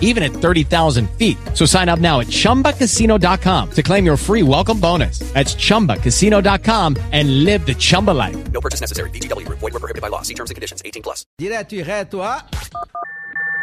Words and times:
even 0.00 0.22
at 0.22 0.32
30,000 0.32 1.10
feet. 1.18 1.36
So 1.52 1.66
sign 1.66 1.90
up 1.90 1.98
now 1.98 2.20
at 2.20 2.28
ChumbaCasino.com 2.28 3.70
to 3.72 3.82
claim 3.82 4.06
your 4.06 4.16
free 4.16 4.42
welcome 4.42 4.80
bonus. 4.80 5.18
That's 5.34 5.54
ChumbaCasino.com 5.54 6.96
and 7.12 7.44
live 7.44 7.66
the 7.66 7.74
Chumba 7.74 8.12
life. 8.12 8.36
No 8.52 8.60
purchase 8.60 8.80
necessary. 8.80 9.10
VGW. 9.10 9.46
Void 9.48 9.60
were 9.60 9.80
prohibited 9.80 10.00
by 10.00 10.08
law. 10.08 10.22
See 10.22 10.34
terms 10.34 10.50
and 10.50 10.54
conditions. 10.54 10.80
18 10.84 11.02
plus. 11.02 11.26
Direto 11.38 11.74
e 11.74 11.82
reto 11.82 12.22
a. 12.22 12.44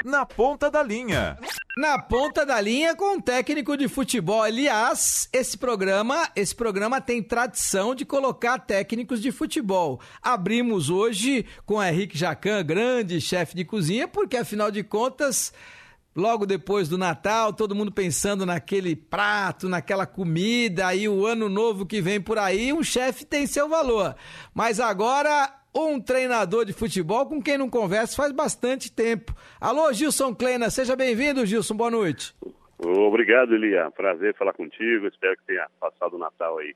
Na 0.04 0.26
ponta 0.26 0.72
da 0.72 0.82
linha. 0.82 1.38
Na 1.78 2.00
ponta 2.00 2.44
da 2.44 2.60
linha 2.60 2.96
com 2.96 3.16
um 3.16 3.22
técnico 3.22 3.78
de 3.78 3.88
futebol. 3.88 4.42
Aliás, 4.42 5.30
esse 5.32 5.56
programa, 5.58 6.28
esse 6.36 6.56
programa 6.56 7.00
tem 7.00 7.22
tradição 7.22 7.94
de 7.94 8.04
colocar 8.04 8.58
técnicos 8.60 9.22
de 9.22 9.32
futebol. 9.32 10.02
Abrimos 10.22 10.90
hoje 10.90 11.46
com 11.66 11.82
Henrique 11.82 12.18
Jacan, 12.18 12.64
grande 12.64 13.22
chefe 13.22 13.56
de 13.56 13.64
cozinha, 13.64 14.08
porque 14.08 14.38
afinal 14.38 14.72
de 14.72 14.84
contas, 14.84 15.54
logo 16.16 16.46
depois 16.46 16.90
do 16.90 16.98
Natal, 16.98 17.54
todo 17.54 17.76
mundo 17.76 17.92
pensando 17.92 18.46
naquele 18.46 18.96
prato, 18.96 19.70
naquela 19.70 20.06
comida, 20.06 20.88
aí 20.88 21.08
o 21.08 21.26
ano 21.26 21.50
novo 21.50 21.86
que 21.86 22.02
vem 22.02 22.22
por 22.22 22.38
aí, 22.38 22.74
um 22.74 22.84
chefe 22.84 23.26
tem 23.26 23.48
seu 23.48 23.68
valor. 23.70 24.16
Mas 24.54 24.80
agora 24.80 25.50
um 25.74 26.00
treinador 26.02 26.66
de 26.66 26.74
futebol 26.74 27.26
com 27.26 27.42
quem 27.42 27.58
não 27.58 27.70
conversa 27.70 28.16
faz 28.16 28.32
bastante 28.32 28.94
tempo. 28.94 29.34
Alô, 29.60 29.92
Gilson 29.94 30.36
Kleina, 30.36 30.70
seja 30.70 30.96
bem-vindo, 30.96 31.46
Gilson, 31.46 31.76
boa 31.76 31.92
noite. 31.92 32.36
Obrigado, 32.78 33.54
Elia. 33.54 33.90
Prazer 33.92 34.36
falar 34.36 34.54
contigo. 34.54 35.08
Espero 35.08 35.38
que 35.38 35.46
tenha 35.46 35.68
passado 35.80 36.16
o 36.16 36.20
Natal 36.20 36.58
aí 36.58 36.76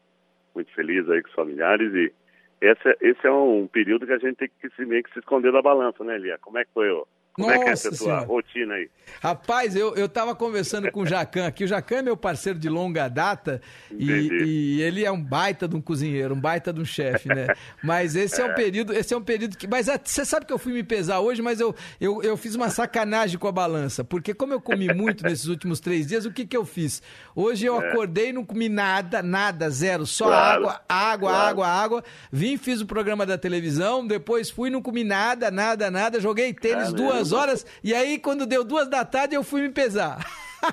muito 0.54 0.74
feliz 0.74 1.10
aí 1.10 1.22
com 1.22 1.28
os 1.28 1.36
familiares 1.36 1.94
e 1.94 2.14
esse, 2.62 2.98
esse 3.02 3.28
é 3.28 3.32
um 3.32 3.68
período 3.68 4.08
que 4.08 4.14
a 4.14 4.18
gente 4.18 4.38
tem 4.38 4.50
que 4.62 4.70
se, 4.70 4.86
meio 4.86 5.04
que 5.04 5.12
se 5.12 5.20
esconder 5.20 5.52
da 5.52 5.62
balança, 5.62 6.04
né, 6.04 6.16
Elia? 6.16 6.38
Como 6.40 6.58
é 6.58 6.64
que 6.64 6.72
foi, 6.74 6.90
ó? 6.90 7.04
Como 7.36 7.50
Nossa 7.50 7.60
é 7.60 7.64
que 7.64 7.70
é 7.70 7.74
essa 7.74 7.90
tua 7.90 7.98
Senhora. 7.98 8.26
rotina 8.26 8.74
aí? 8.76 8.90
Rapaz, 9.22 9.76
eu, 9.76 9.94
eu 9.96 10.08
tava 10.08 10.34
conversando 10.34 10.90
com 10.90 11.02
o 11.02 11.06
Jacan 11.06 11.46
aqui. 11.46 11.66
O 11.66 11.68
Jacan 11.68 11.98
é 11.98 12.02
meu 12.02 12.16
parceiro 12.16 12.58
de 12.58 12.70
longa 12.70 13.10
data 13.10 13.62
e, 13.92 14.30
e 14.46 14.82
ele 14.82 15.04
é 15.04 15.12
um 15.12 15.22
baita 15.22 15.68
de 15.68 15.76
um 15.76 15.82
cozinheiro, 15.82 16.34
um 16.34 16.40
baita 16.40 16.72
de 16.72 16.80
um 16.80 16.86
chefe, 16.86 17.28
né? 17.28 17.48
Mas 17.84 18.16
esse 18.16 18.42
é. 18.42 18.46
um 18.46 18.54
período, 18.54 18.94
esse 18.94 19.14
é 19.14 19.18
um 19.18 19.22
período 19.22 19.58
que. 19.58 19.68
Mas 19.68 19.90
é, 19.90 20.00
você 20.02 20.24
sabe 20.24 20.46
que 20.46 20.54
eu 20.54 20.58
fui 20.58 20.72
me 20.72 20.82
pesar 20.82 21.20
hoje, 21.20 21.42
mas 21.42 21.60
eu, 21.60 21.76
eu, 22.00 22.24
eu 22.24 22.38
fiz 22.38 22.56
uma 22.56 22.70
sacanagem 22.70 23.38
com 23.38 23.48
a 23.50 23.52
balança. 23.52 24.02
Porque 24.04 24.34
como 24.34 24.54
eu 24.54 24.62
comi 24.62 24.94
muito 24.94 25.24
nesses 25.26 25.48
últimos 25.48 25.82
três 25.82 26.08
dias, 26.08 26.26
o 26.26 26.32
que, 26.32 26.46
que 26.46 26.56
eu 26.56 26.64
fiz? 26.64 27.02
Hoje 27.36 27.66
eu 27.66 27.78
acordei 27.78 28.30
e 28.30 28.34
não 28.34 28.46
comi 28.46 28.70
nada, 28.70 29.22
nada, 29.22 29.70
zero. 29.70 30.06
Só 30.06 30.26
É. 30.26 30.28
Claro, 30.28 30.68
água, 30.68 30.82
água, 30.88 31.30
claro. 31.30 31.50
água, 31.50 31.68
água. 31.68 32.04
Vim, 32.32 32.58
fiz 32.58 32.80
o 32.80 32.86
programa 32.86 33.26
da 33.26 33.38
televisão, 33.38 34.08
depois 34.08 34.50
fui, 34.50 34.70
não 34.70 34.82
comi 34.82 35.04
nada, 35.04 35.52
nada, 35.52 35.92
nada. 35.92 36.20
Joguei 36.20 36.54
tênis 36.54 36.92
Caramba. 36.92 36.98
duas 36.98 37.25
horas 37.34 37.66
e 37.84 37.94
aí 37.94 38.18
quando 38.18 38.46
deu 38.46 38.64
duas 38.64 38.88
da 38.90 39.04
tarde 39.06 39.36
eu 39.36 39.44
fui 39.44 39.62
me 39.62 39.70
pesar. 39.70 40.26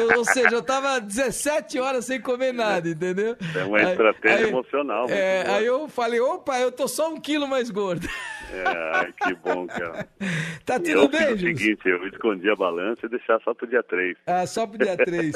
Eu- 0.00 0.18
ou 0.18 0.24
seja, 0.24 0.48
eu 0.54 0.62
tava 0.62 0.98
17 1.00 1.78
horas 1.78 2.06
sem 2.06 2.20
comer 2.20 2.52
nada, 2.52 2.88
entendeu? 2.88 3.36
É 3.54 3.64
uma 3.64 3.82
estratégia 3.82 4.46
aí- 4.46 4.48
emocional. 4.50 5.06
É, 5.10 5.44
aí 5.48 5.66
eu 5.66 5.88
falei, 5.88 6.20
opa, 6.20 6.58
eu 6.58 6.72
tô 6.72 6.88
só 6.88 7.12
um 7.12 7.20
quilo 7.20 7.46
mais 7.46 7.70
gordo. 7.70 8.08
É, 8.52 9.12
que 9.24 9.34
bom, 9.34 9.66
cara. 9.66 10.08
Tá 10.64 10.76
eu 10.76 11.02
tudo 11.02 11.16
fiz 11.16 11.26
bem, 11.26 11.34
o 11.34 11.36
Gilson? 11.38 11.58
seguinte, 11.58 11.80
eu 11.88 12.06
escondi 12.08 12.48
a 12.50 12.54
balança 12.56 13.00
e 13.04 13.08
deixar 13.08 13.40
só 13.42 13.52
pro 13.52 13.66
dia 13.66 13.82
3. 13.82 14.16
Ah, 14.26 14.46
só 14.46 14.66
pro 14.66 14.78
dia 14.78 14.96
3. 14.96 15.32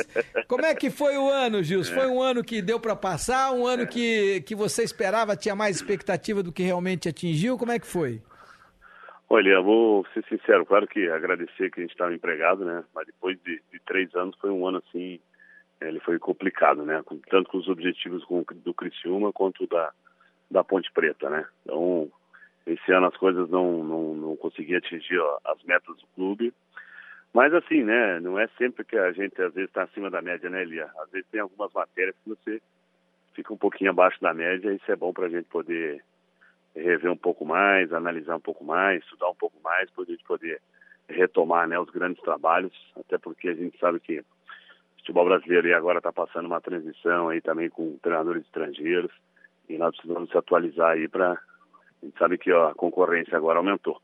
Como 0.46 0.64
é 0.64 0.74
que 0.74 0.90
foi 0.90 1.16
o 1.16 1.28
ano, 1.28 1.62
Gilson? 1.62 1.92
Foi 1.92 2.06
um 2.06 2.22
ano 2.22 2.42
que 2.44 2.62
deu 2.62 2.78
pra 2.78 2.94
passar? 2.94 3.50
Um 3.52 3.66
ano 3.66 3.86
que, 3.86 4.42
que 4.42 4.54
você 4.54 4.82
esperava, 4.84 5.36
tinha 5.36 5.54
mais 5.56 5.76
expectativa 5.76 6.42
do 6.42 6.52
que 6.52 6.62
realmente 6.62 7.08
atingiu? 7.08 7.58
Como 7.58 7.72
é 7.72 7.78
que 7.78 7.86
foi? 7.86 8.22
Olha, 9.36 9.60
vou 9.60 10.06
ser 10.14 10.24
sincero, 10.26 10.64
claro 10.64 10.86
que 10.86 11.08
agradecer 11.08 11.68
que 11.68 11.80
a 11.80 11.82
gente 11.82 11.90
estava 11.90 12.14
empregado, 12.14 12.64
né? 12.64 12.84
Mas 12.94 13.04
depois 13.04 13.36
de, 13.42 13.60
de 13.72 13.80
três 13.80 14.14
anos 14.14 14.36
foi 14.38 14.48
um 14.48 14.64
ano 14.64 14.78
assim, 14.78 15.18
eh, 15.80 15.88
ele 15.88 15.98
foi 15.98 16.20
complicado, 16.20 16.84
né? 16.84 17.02
Tanto 17.28 17.50
com 17.50 17.58
os 17.58 17.68
objetivos 17.68 18.24
com- 18.26 18.44
do 18.64 18.72
Criciúma 18.72 19.32
quanto 19.32 19.66
da, 19.66 19.92
da 20.48 20.62
Ponte 20.62 20.88
Preta, 20.92 21.28
né? 21.28 21.44
Então, 21.64 22.08
esse 22.64 22.92
ano 22.92 23.08
as 23.08 23.16
coisas 23.16 23.50
não, 23.50 23.82
não, 23.82 24.14
não 24.14 24.36
consegui 24.36 24.76
atingir 24.76 25.18
ó, 25.18 25.38
as 25.46 25.60
metas 25.64 25.96
do 25.96 26.06
clube. 26.14 26.54
Mas 27.32 27.52
assim, 27.52 27.82
né? 27.82 28.20
Não 28.20 28.38
é 28.38 28.46
sempre 28.56 28.84
que 28.84 28.96
a 28.96 29.10
gente 29.10 29.42
às 29.42 29.52
vezes 29.52 29.68
está 29.68 29.82
acima 29.82 30.08
da 30.10 30.22
média, 30.22 30.48
né, 30.48 30.62
Elia? 30.62 30.88
Às 31.00 31.10
vezes 31.10 31.26
tem 31.32 31.40
algumas 31.40 31.72
matérias 31.72 32.14
que 32.22 32.28
você 32.28 32.62
fica 33.34 33.52
um 33.52 33.58
pouquinho 33.58 33.90
abaixo 33.90 34.20
da 34.22 34.32
média 34.32 34.70
e 34.72 34.76
isso 34.76 34.92
é 34.92 34.94
bom 34.94 35.12
para 35.12 35.26
a 35.26 35.28
gente 35.28 35.48
poder 35.48 36.04
rever 36.74 37.10
um 37.10 37.16
pouco 37.16 37.44
mais, 37.44 37.92
analisar 37.92 38.36
um 38.36 38.40
pouco 38.40 38.64
mais, 38.64 39.02
estudar 39.02 39.28
um 39.28 39.34
pouco 39.34 39.56
mais, 39.62 39.90
para 39.90 40.04
a 40.04 40.06
gente 40.06 40.24
poder 40.24 40.60
retomar 41.08 41.68
né, 41.68 41.78
os 41.78 41.90
grandes 41.90 42.22
trabalhos, 42.22 42.72
até 42.96 43.18
porque 43.18 43.48
a 43.48 43.54
gente 43.54 43.78
sabe 43.78 44.00
que 44.00 44.20
o 44.20 44.24
futebol 44.98 45.26
brasileiro 45.26 45.66
aí 45.66 45.74
agora 45.74 45.98
está 45.98 46.12
passando 46.12 46.46
uma 46.46 46.60
transição 46.60 47.28
aí 47.28 47.40
também 47.40 47.68
com 47.68 47.98
treinadores 47.98 48.42
estrangeiros 48.44 49.12
e 49.68 49.76
nós 49.76 49.94
precisamos 49.96 50.30
se 50.30 50.38
atualizar 50.38 50.92
aí 50.92 51.08
para 51.08 51.32
a 51.32 52.06
gente 52.06 52.18
sabe 52.18 52.36
que 52.36 52.52
ó, 52.52 52.68
a 52.68 52.74
concorrência 52.74 53.36
agora 53.36 53.58
aumentou. 53.58 54.00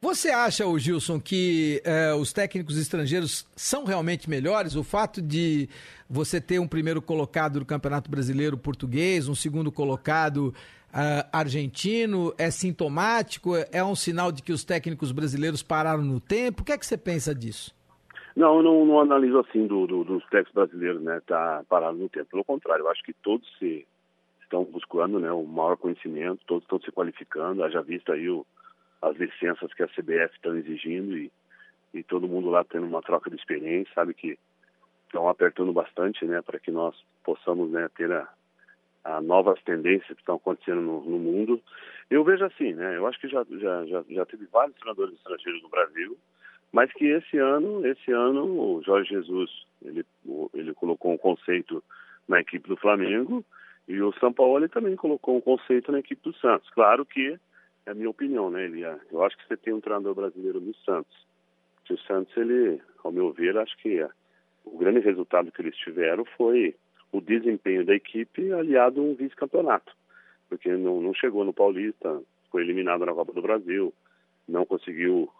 Você 0.00 0.28
acha, 0.28 0.66
o 0.66 0.78
Gilson, 0.78 1.18
que 1.18 1.80
eh, 1.82 2.12
os 2.12 2.32
técnicos 2.32 2.76
estrangeiros 2.76 3.48
são 3.56 3.84
realmente 3.84 4.28
melhores? 4.28 4.76
O 4.76 4.84
fato 4.84 5.22
de 5.22 5.68
você 6.08 6.40
ter 6.40 6.58
um 6.58 6.68
primeiro 6.68 7.00
colocado 7.00 7.58
do 7.58 7.64
Campeonato 7.64 8.10
Brasileiro 8.10 8.58
português, 8.58 9.28
um 9.28 9.34
segundo 9.34 9.72
colocado 9.72 10.54
ah, 10.94 11.26
argentino, 11.32 12.32
é 12.38 12.52
sintomático? 12.52 13.50
É 13.72 13.82
um 13.82 13.96
sinal 13.96 14.30
de 14.30 14.44
que 14.44 14.52
os 14.52 14.64
técnicos 14.64 15.10
brasileiros 15.10 15.60
pararam 15.60 16.04
no 16.04 16.20
tempo? 16.20 16.62
O 16.62 16.64
que 16.64 16.70
é 16.70 16.78
que 16.78 16.86
você 16.86 16.96
pensa 16.96 17.34
disso? 17.34 17.74
Não, 18.36 18.58
eu 18.58 18.62
não, 18.62 18.86
não 18.86 19.00
analiso 19.00 19.40
assim 19.40 19.66
do, 19.66 19.88
do, 19.88 20.04
dos 20.04 20.24
técnicos 20.26 20.52
brasileiros, 20.54 21.02
né, 21.02 21.20
tá 21.26 21.64
parado 21.68 21.98
no 21.98 22.08
tempo. 22.08 22.30
Pelo 22.30 22.44
contrário, 22.44 22.84
eu 22.84 22.90
acho 22.90 23.02
que 23.02 23.12
todos 23.12 23.44
se 23.58 23.84
estão 24.42 24.62
buscando, 24.64 25.18
né, 25.18 25.32
o 25.32 25.44
maior 25.44 25.76
conhecimento, 25.76 26.44
todos 26.46 26.62
estão 26.62 26.80
se 26.80 26.92
qualificando, 26.92 27.64
haja 27.64 27.82
vista 27.82 28.12
aí 28.12 28.30
o, 28.30 28.46
as 29.02 29.16
licenças 29.16 29.74
que 29.74 29.82
a 29.82 29.88
CBF 29.88 30.34
estão 30.34 30.56
exigindo 30.56 31.16
e, 31.16 31.30
e 31.92 32.04
todo 32.04 32.28
mundo 32.28 32.50
lá 32.50 32.62
tendo 32.64 32.86
uma 32.86 33.02
troca 33.02 33.30
de 33.30 33.36
experiência, 33.36 33.92
sabe 33.94 34.14
que 34.14 34.38
estão 35.06 35.28
apertando 35.28 35.72
bastante, 35.72 36.24
né, 36.24 36.40
para 36.40 36.60
que 36.60 36.70
nós 36.70 36.94
possamos, 37.24 37.70
né, 37.70 37.88
ter 37.96 38.12
a, 38.12 38.28
a 39.04 39.20
novas 39.20 39.62
tendências 39.62 40.08
que 40.08 40.22
estão 40.22 40.36
acontecendo 40.36 40.80
no, 40.80 41.04
no 41.04 41.18
mundo. 41.18 41.60
Eu 42.10 42.24
vejo 42.24 42.44
assim, 42.44 42.72
né, 42.72 42.96
eu 42.96 43.06
acho 43.06 43.20
que 43.20 43.28
já, 43.28 43.44
já, 43.50 43.86
já, 43.86 44.04
já 44.08 44.26
teve 44.26 44.46
vários 44.46 44.76
treinadores 44.76 45.14
estrangeiros 45.14 45.62
no 45.62 45.68
Brasil, 45.68 46.16
mas 46.72 46.92
que 46.92 47.06
esse 47.06 47.38
ano, 47.38 47.86
esse 47.86 48.10
ano 48.10 48.44
o 48.44 48.82
Jorge 48.82 49.10
Jesus, 49.10 49.50
ele, 49.84 50.04
ele 50.54 50.74
colocou 50.74 51.12
um 51.12 51.18
conceito 51.18 51.82
na 52.26 52.40
equipe 52.40 52.68
do 52.68 52.76
Flamengo 52.76 53.44
e 53.86 54.00
o 54.00 54.12
São 54.14 54.32
Paulo 54.32 54.68
também 54.68 54.96
colocou 54.96 55.36
um 55.36 55.40
conceito 55.40 55.92
na 55.92 55.98
equipe 55.98 56.22
do 56.22 56.34
Santos. 56.38 56.68
Claro 56.70 57.04
que 57.04 57.38
é 57.86 57.90
a 57.90 57.94
minha 57.94 58.08
opinião, 58.08 58.50
né, 58.50 58.64
Elia? 58.64 58.98
Eu 59.12 59.22
acho 59.22 59.36
que 59.36 59.46
você 59.46 59.56
tem 59.56 59.74
um 59.74 59.80
treinador 59.80 60.14
brasileiro 60.14 60.60
no 60.60 60.74
Santos. 60.76 61.14
O 61.88 61.98
Santos, 61.98 62.34
ele, 62.36 62.80
ao 63.02 63.12
meu 63.12 63.30
ver, 63.30 63.58
acho 63.58 63.76
que 63.78 64.00
é, 64.00 64.08
o 64.64 64.78
grande 64.78 65.00
resultado 65.00 65.52
que 65.52 65.60
eles 65.60 65.76
tiveram 65.76 66.24
foi 66.36 66.74
o 67.16 67.20
desempenho 67.20 67.84
da 67.84 67.94
equipe 67.94 68.52
aliado 68.52 69.00
a 69.00 69.04
um 69.04 69.14
vice-campeonato. 69.14 69.92
Porque 70.48 70.70
não, 70.76 71.00
não 71.00 71.14
chegou 71.14 71.44
no 71.44 71.52
Paulista, 71.52 72.20
foi 72.50 72.62
eliminado 72.62 73.06
na 73.06 73.14
Copa 73.14 73.32
do 73.32 73.40
Brasil, 73.40 73.94
não 74.48 74.66
conseguiu 74.66 75.30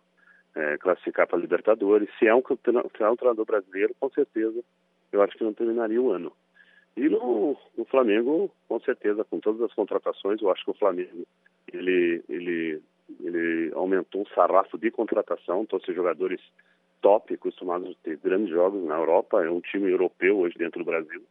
é, 0.55 0.79
classificar 0.79 1.26
para 1.26 1.37
a 1.37 1.41
Libertadores. 1.41 2.09
Se 2.19 2.26
é 2.26 2.35
um, 2.35 2.43
se 2.43 3.03
é 3.03 3.11
um 3.11 3.17
treinador 3.17 3.44
brasileiro, 3.44 3.94
com 3.99 4.09
certeza, 4.11 4.62
eu 5.11 5.21
acho 5.21 5.37
que 5.37 5.44
não 5.44 5.53
terminaria 5.53 6.00
o 6.00 6.11
ano. 6.11 6.32
E 6.97 7.09
no, 7.09 7.56
no 7.77 7.85
Flamengo, 7.87 8.50
com 8.69 8.79
certeza, 8.81 9.25
com 9.25 9.41
todas 9.41 9.61
as 9.62 9.75
contratações, 9.75 10.41
eu 10.41 10.50
acho 10.50 10.65
que 10.65 10.70
o 10.70 10.79
Flamengo 10.79 11.27
ele, 11.73 12.23
ele, 12.29 12.81
ele 13.20 13.73
aumentou 13.75 14.23
o 14.23 14.29
sarrafo 14.29 14.79
de 14.79 14.93
contratação, 14.93 15.67
trouxe 15.67 15.93
jogadores 15.93 16.41
top, 17.03 17.35
acostumados 17.35 17.91
a 17.91 18.05
ter 18.05 18.17
grandes 18.19 18.50
jogos 18.50 18.85
na 18.85 18.97
Europa, 18.97 19.44
é 19.44 19.50
um 19.50 19.61
time 19.61 19.91
europeu 19.91 20.38
hoje 20.38 20.56
dentro 20.56 20.79
do 20.79 20.87
Brasil. 20.87 21.23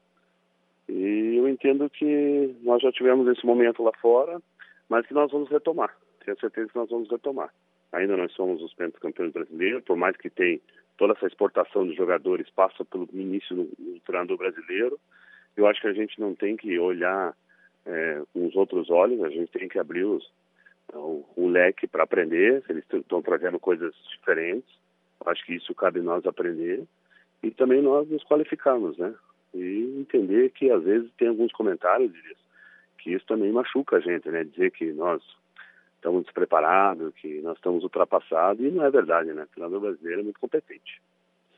E 0.88 1.36
eu 1.38 1.48
entendo 1.48 1.90
que 1.90 2.56
nós 2.62 2.82
já 2.82 2.92
tivemos 2.92 3.28
esse 3.28 3.46
momento 3.46 3.84
lá 3.84 3.92
fora, 4.02 4.42
mas 4.90 5.06
que 5.06 5.14
nós 5.14 5.32
vamos 5.32 5.50
retomar. 5.50 5.96
Tenho 6.24 6.40
certeza 6.40 6.70
que 6.70 6.76
nós 6.76 6.90
vamos 6.90 7.10
retomar. 7.10 7.54
Ainda 7.92 8.18
nós 8.18 8.32
somos 8.34 8.62
os 8.62 8.74
campeões 9.00 9.32
brasileiros, 9.32 9.84
por 9.84 9.96
mais 9.96 10.18
que 10.18 10.30
tem 10.30 10.62
toda 10.98 11.14
essa 11.14 11.28
exportação 11.28 11.88
de 11.88 11.96
jogadores 11.96 12.50
passa 12.50 12.84
pelo 12.86 13.08
início 13.14 13.56
do, 13.56 13.64
do 13.64 14.00
treinador 14.06 14.38
brasileiro. 14.38 15.00
Eu 15.56 15.68
acho 15.68 15.82
que 15.82 15.88
a 15.88 15.94
gente 15.94 16.20
não 16.20 16.34
tem 16.34 16.58
que 16.58 16.78
olhar 16.80 17.36
é, 17.86 18.22
com 18.34 18.48
os 18.48 18.56
outros 18.56 18.90
olhos, 18.90 19.24
a 19.24 19.30
gente 19.30 19.52
tem 19.52 19.68
que 19.68 19.78
abrir 19.78 20.04
os, 20.06 20.32
o, 20.94 21.24
o 21.36 21.48
leque 21.48 21.88
para 21.88 22.04
aprender. 22.04 22.64
Eles 22.68 22.84
estão 22.92 23.22
trazendo 23.22 23.60
coisas 23.60 23.94
diferentes. 24.10 24.70
Acho 25.26 25.46
que 25.46 25.54
isso 25.54 25.74
cabe 25.76 26.02
nós 26.02 26.26
aprender 26.26 26.84
e 27.42 27.52
também 27.52 27.82
nós 27.82 28.10
nos 28.10 28.24
qualificarmos, 28.24 28.98
né? 28.98 29.14
E 29.54 29.98
entender 30.00 30.50
que 30.52 30.72
às 30.72 30.84
vezes 30.84 31.12
tem 31.18 31.28
alguns 31.28 31.52
comentários 31.52 32.12
que 32.98 33.12
isso 33.12 33.26
também 33.26 33.52
machuca 33.52 33.98
a 33.98 34.00
gente, 34.00 34.30
né? 34.30 34.44
Dizer 34.44 34.72
que 34.72 34.92
nós 34.94 35.22
estamos 35.96 36.24
despreparados, 36.24 37.14
que 37.16 37.42
nós 37.42 37.56
estamos 37.58 37.84
ultrapassados, 37.84 38.64
e 38.64 38.70
não 38.70 38.84
é 38.84 38.90
verdade, 38.90 39.34
né? 39.34 39.44
O 39.44 39.48
treinador 39.48 39.82
brasileiro 39.82 40.22
é 40.22 40.24
muito 40.24 40.40
competente. 40.40 41.02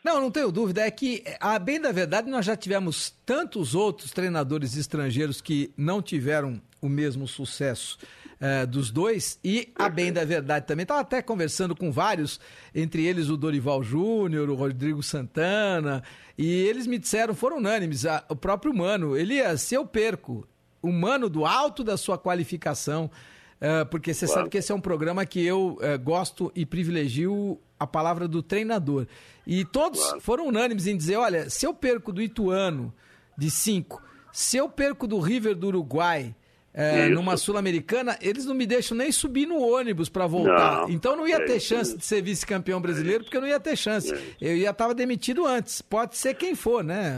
Não, 0.03 0.21
não 0.21 0.29
tenho 0.29 0.51
dúvida. 0.51 0.81
É 0.81 0.91
que, 0.91 1.23
a 1.39 1.57
bem 1.57 1.81
da 1.81 1.91
verdade, 1.91 2.29
nós 2.29 2.45
já 2.45 2.55
tivemos 2.55 3.09
tantos 3.25 3.73
outros 3.73 4.11
treinadores 4.11 4.77
estrangeiros 4.77 5.41
que 5.41 5.71
não 5.75 6.01
tiveram 6.01 6.61
o 6.81 6.87
mesmo 6.87 7.27
sucesso 7.27 7.97
é, 8.45 8.63
dos 8.63 8.91
dois. 8.91 9.39
E, 9.43 9.69
a 9.75 9.89
bem 9.89 10.13
da 10.13 10.23
verdade, 10.23 10.67
também 10.67 10.83
estava 10.83 11.01
até 11.01 11.19
conversando 11.19 11.75
com 11.75 11.91
vários, 11.91 12.39
entre 12.75 13.03
eles 13.03 13.27
o 13.27 13.35
Dorival 13.35 13.81
Júnior, 13.81 14.51
o 14.51 14.55
Rodrigo 14.55 15.01
Santana, 15.01 16.03
e 16.37 16.45
eles 16.45 16.85
me 16.85 16.99
disseram, 16.99 17.33
foram 17.33 17.57
unânimes, 17.57 18.05
a, 18.05 18.23
o 18.29 18.35
próprio 18.35 18.71
Mano, 18.71 19.17
ele 19.17 19.35
ia 19.35 19.57
ser 19.57 19.79
o 19.79 19.85
perco, 19.85 20.47
o 20.79 20.91
Mano 20.91 21.27
do 21.27 21.43
alto 21.43 21.83
da 21.83 21.97
sua 21.97 22.17
qualificação 22.17 23.09
Uh, 23.55 23.85
porque 23.85 24.13
você 24.13 24.25
claro. 24.25 24.41
sabe 24.41 24.49
que 24.49 24.57
esse 24.57 24.69
é 24.69 24.75
um 24.75 24.81
programa 24.81 25.25
que 25.25 25.43
eu 25.43 25.79
uh, 25.79 25.97
gosto 25.97 26.51
e 26.53 26.65
privilegio 26.65 27.57
a 27.79 27.87
palavra 27.87 28.27
do 28.27 28.43
treinador. 28.43 29.07
E 29.47 29.63
todos 29.63 30.01
claro. 30.01 30.19
foram 30.19 30.47
unânimes 30.47 30.85
em 30.85 30.95
dizer: 30.95 31.15
olha, 31.15 31.49
se 31.49 31.65
eu 31.65 31.73
perco 31.73 32.11
do 32.11 32.21
Ituano 32.21 32.93
de 33.37 33.49
5, 33.49 34.03
se 34.33 34.57
eu 34.57 34.67
perco 34.67 35.07
do 35.07 35.19
River 35.19 35.55
do 35.55 35.67
Uruguai. 35.67 36.35
Uh, 36.75 37.09
numa 37.13 37.37
Sul-Americana, 37.37 38.17
eles 38.21 38.45
não 38.45 38.53
me 38.53 38.65
deixam 38.65 38.97
nem 38.97 39.09
subir 39.09 39.45
no 39.45 39.57
ônibus 39.59 40.09
para 40.09 40.27
voltar. 40.27 40.81
Não, 40.81 40.89
então 40.89 41.15
não 41.15 41.25
ia 41.25 41.37
é 41.37 41.45
ter 41.45 41.57
chance 41.61 41.91
isso. 41.91 41.97
de 41.99 42.05
ser 42.05 42.21
vice-campeão 42.21 42.81
brasileiro, 42.81 43.23
porque 43.23 43.37
eu 43.37 43.41
não 43.41 43.47
ia 43.47 43.61
ter 43.61 43.77
chance. 43.77 44.13
É 44.13 44.17
eu 44.41 44.57
ia 44.57 44.71
estar 44.71 44.91
demitido 44.91 45.45
antes. 45.45 45.81
Pode 45.81 46.17
ser 46.17 46.33
quem 46.33 46.53
for, 46.53 46.83
né? 46.83 47.17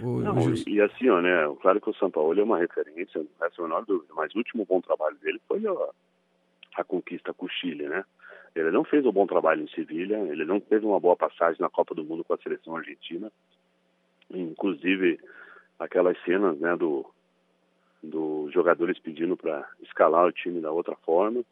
O, 0.00 0.20
não, 0.20 0.36
o 0.36 0.68
e 0.68 0.80
assim, 0.80 1.08
ó, 1.08 1.20
né, 1.20 1.32
claro 1.60 1.80
que 1.80 1.90
o 1.90 1.94
São 1.94 2.08
Paulo 2.08 2.38
é 2.38 2.44
uma 2.44 2.58
referência, 2.58 3.20
não 3.20 3.26
resta 3.40 3.62
a 3.62 3.64
menor 3.64 3.84
dúvida, 3.84 4.12
mas 4.14 4.32
o 4.32 4.38
último 4.38 4.64
bom 4.64 4.80
trabalho 4.80 5.16
dele 5.16 5.40
foi 5.48 5.60
a, 5.66 6.80
a 6.80 6.84
conquista 6.84 7.34
com 7.34 7.46
o 7.46 7.50
Chile, 7.50 7.88
né? 7.88 8.04
Ele 8.54 8.70
não 8.70 8.84
fez 8.84 9.04
um 9.04 9.10
bom 9.10 9.26
trabalho 9.26 9.62
em 9.62 9.68
Sevilha, 9.68 10.18
ele 10.30 10.44
não 10.44 10.60
teve 10.60 10.86
uma 10.86 11.00
boa 11.00 11.16
passagem 11.16 11.60
na 11.60 11.68
Copa 11.68 11.96
do 11.96 12.04
Mundo 12.04 12.22
com 12.22 12.34
a 12.34 12.38
seleção 12.38 12.76
argentina. 12.76 13.32
Inclusive, 14.30 15.18
aquelas 15.80 16.16
cenas, 16.24 16.56
né, 16.60 16.76
do, 16.76 17.04
do 18.10 18.50
jogadores 18.52 18.98
pedindo 18.98 19.36
para 19.36 19.68
escalar 19.82 20.26
o 20.26 20.32
time 20.32 20.60
da 20.60 20.70
outra 20.70 20.94
forma. 20.96 21.42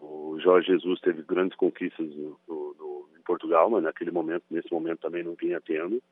O 0.00 0.38
Jorge 0.40 0.68
Jesus 0.68 1.00
teve 1.00 1.22
grandes 1.22 1.56
conquistas 1.56 2.06
no, 2.14 2.38
no, 2.48 2.74
no, 2.78 3.08
em 3.18 3.22
Portugal, 3.22 3.68
mas 3.70 3.82
naquele 3.82 4.10
momento, 4.10 4.44
nesse 4.50 4.72
momento 4.72 5.00
também 5.00 5.22
não 5.22 5.34
vinha 5.34 5.60
tendo. 5.60 6.02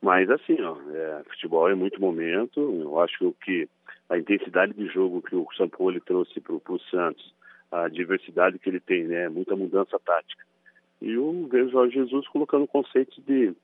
Mas 0.00 0.30
assim, 0.30 0.60
ó, 0.60 0.76
é, 0.92 1.22
futebol 1.30 1.68
é 1.68 1.74
muito 1.74 2.00
momento. 2.00 2.60
Eu 2.60 3.00
acho 3.00 3.34
que 3.44 3.68
a 4.08 4.16
intensidade 4.16 4.72
de 4.72 4.86
jogo 4.86 5.22
que 5.22 5.34
o 5.34 5.46
São 5.56 5.68
Paulo 5.68 6.00
trouxe 6.00 6.40
para 6.40 6.54
o 6.54 6.80
Santos, 6.90 7.34
a 7.70 7.88
diversidade 7.88 8.58
que 8.58 8.68
ele 8.68 8.80
tem, 8.80 9.04
né, 9.04 9.28
muita 9.28 9.54
mudança 9.54 9.98
tática. 9.98 10.44
E 11.02 11.16
o 11.16 11.46
vejo 11.46 11.70
Jorge 11.70 11.94
Jesus 11.94 12.26
colocando 12.28 12.66
conceitos 12.66 13.22
de 13.24 13.54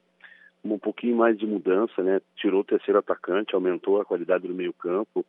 um 0.64 0.78
pouquinho 0.78 1.16
mais 1.16 1.36
de 1.38 1.46
mudança, 1.46 2.02
né? 2.02 2.20
Tirou 2.36 2.60
o 2.60 2.64
terceiro 2.64 2.98
atacante, 2.98 3.54
aumentou 3.54 4.00
a 4.00 4.04
qualidade 4.04 4.48
do 4.48 4.54
meio 4.54 4.72
campo, 4.72 5.24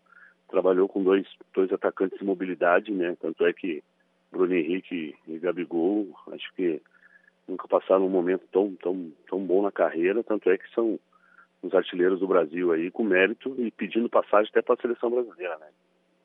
trabalhou 0.49 0.87
com 0.87 1.03
dois 1.03 1.25
dois 1.53 1.71
atacantes 1.71 2.17
de 2.17 2.25
mobilidade, 2.25 2.91
né? 2.91 3.15
Tanto 3.19 3.45
é 3.45 3.53
que 3.53 3.83
Bruno 4.31 4.53
Henrique 4.53 5.15
e 5.27 5.37
Gabigol, 5.39 6.07
acho 6.31 6.53
que 6.55 6.81
nunca 7.47 7.67
passaram 7.67 8.05
um 8.05 8.09
momento 8.09 8.43
tão, 8.51 8.75
tão, 8.75 9.11
tão 9.29 9.39
bom 9.39 9.61
na 9.61 9.71
carreira, 9.71 10.23
tanto 10.23 10.49
é 10.49 10.57
que 10.57 10.69
são 10.73 10.99
os 11.61 11.73
artilheiros 11.73 12.19
do 12.19 12.27
Brasil 12.27 12.71
aí 12.71 12.91
com 12.91 13.03
mérito 13.03 13.55
e 13.57 13.71
pedindo 13.71 14.09
passagem 14.09 14.49
até 14.49 14.61
para 14.61 14.75
a 14.75 14.81
seleção 14.81 15.09
brasileira, 15.09 15.57
né? 15.57 15.67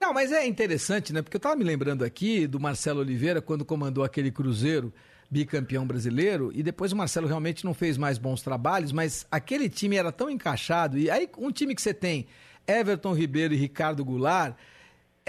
Não, 0.00 0.14
mas 0.14 0.32
é 0.32 0.46
interessante, 0.46 1.12
né? 1.12 1.20
Porque 1.20 1.36
eu 1.36 1.38
estava 1.38 1.56
me 1.56 1.64
lembrando 1.64 2.04
aqui 2.04 2.46
do 2.46 2.58
Marcelo 2.58 3.00
Oliveira 3.00 3.42
quando 3.42 3.64
comandou 3.64 4.02
aquele 4.02 4.30
Cruzeiro 4.30 4.92
bicampeão 5.30 5.86
brasileiro 5.86 6.50
e 6.52 6.62
depois 6.62 6.92
o 6.92 6.96
Marcelo 6.96 7.28
realmente 7.28 7.64
não 7.64 7.72
fez 7.72 7.96
mais 7.96 8.18
bons 8.18 8.42
trabalhos, 8.42 8.92
mas 8.92 9.26
aquele 9.30 9.68
time 9.68 9.96
era 9.96 10.10
tão 10.10 10.28
encaixado 10.28 10.98
e 10.98 11.08
aí 11.10 11.28
um 11.38 11.52
time 11.52 11.74
que 11.74 11.82
você 11.82 11.94
tem 11.94 12.26
Everton 12.70 13.12
Ribeiro 13.12 13.54
e 13.54 13.56
Ricardo 13.56 14.04
Goulart 14.04 14.54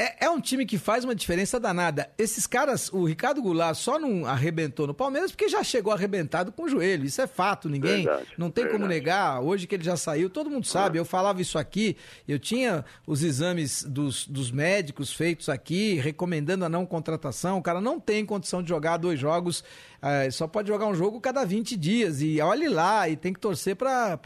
é, 0.02 0.26
é, 0.26 0.30
um 0.30 0.40
time 0.40 0.66
que 0.66 0.78
faz 0.78 1.04
uma 1.04 1.14
diferença 1.14 1.60
danada. 1.60 2.10
Esses 2.18 2.48
caras, 2.48 2.90
o 2.92 3.04
Ricardo 3.04 3.42
Goulart 3.42 3.76
só 3.76 4.00
não 4.00 4.26
arrebentou 4.26 4.88
no 4.88 4.94
Palmeiras 4.94 5.32
porque 5.32 5.50
já 5.50 5.64
chegou 5.64 5.92
arrebentado 5.92 6.52
com 6.52 6.64
o 6.64 6.70
joelho. 6.70 7.06
Isso 7.06 7.22
é 7.22 7.28
fato, 7.28 7.70
ninguém 7.70 8.06
verdade, 8.06 8.28
não 8.38 8.50
tem 8.50 8.64
verdade. 8.64 8.82
como 8.82 8.90
negar. 8.92 9.42
Hoje 9.42 9.68
que 9.68 9.76
ele 9.76 9.84
já 9.84 9.98
saiu, 9.98 10.30
todo 10.30 10.50
mundo 10.50 10.66
sabe. 10.66 10.98
É. 10.98 11.02
Eu 11.02 11.06
falava 11.06 11.42
isso 11.42 11.58
aqui, 11.58 11.98
eu 12.28 12.40
tinha 12.40 12.86
os 13.06 13.22
exames 13.22 13.84
dos, 13.84 14.26
dos 14.26 14.50
médicos 14.50 15.14
feitos 15.14 15.50
aqui, 15.50 15.96
recomendando 15.96 16.64
a 16.66 16.70
não 16.70 16.86
contratação. 16.86 17.58
O 17.58 17.62
cara 17.62 17.82
não 17.82 18.00
tem 18.00 18.26
condição 18.26 18.64
de 18.64 18.70
jogar 18.70 18.98
dois 18.98 19.20
jogos 19.20 19.64
é, 20.02 20.32
só 20.32 20.48
pode 20.48 20.68
jogar 20.68 20.88
um 20.88 20.96
jogo 20.96 21.22
cada 21.22 21.46
20 21.46 21.78
dias. 21.78 22.22
E 22.22 22.42
olhe 22.42 22.68
lá, 22.68 23.08
e 23.08 23.16
tem 23.16 23.32
que 23.32 23.40
torcer 23.40 23.76
para 23.76 24.18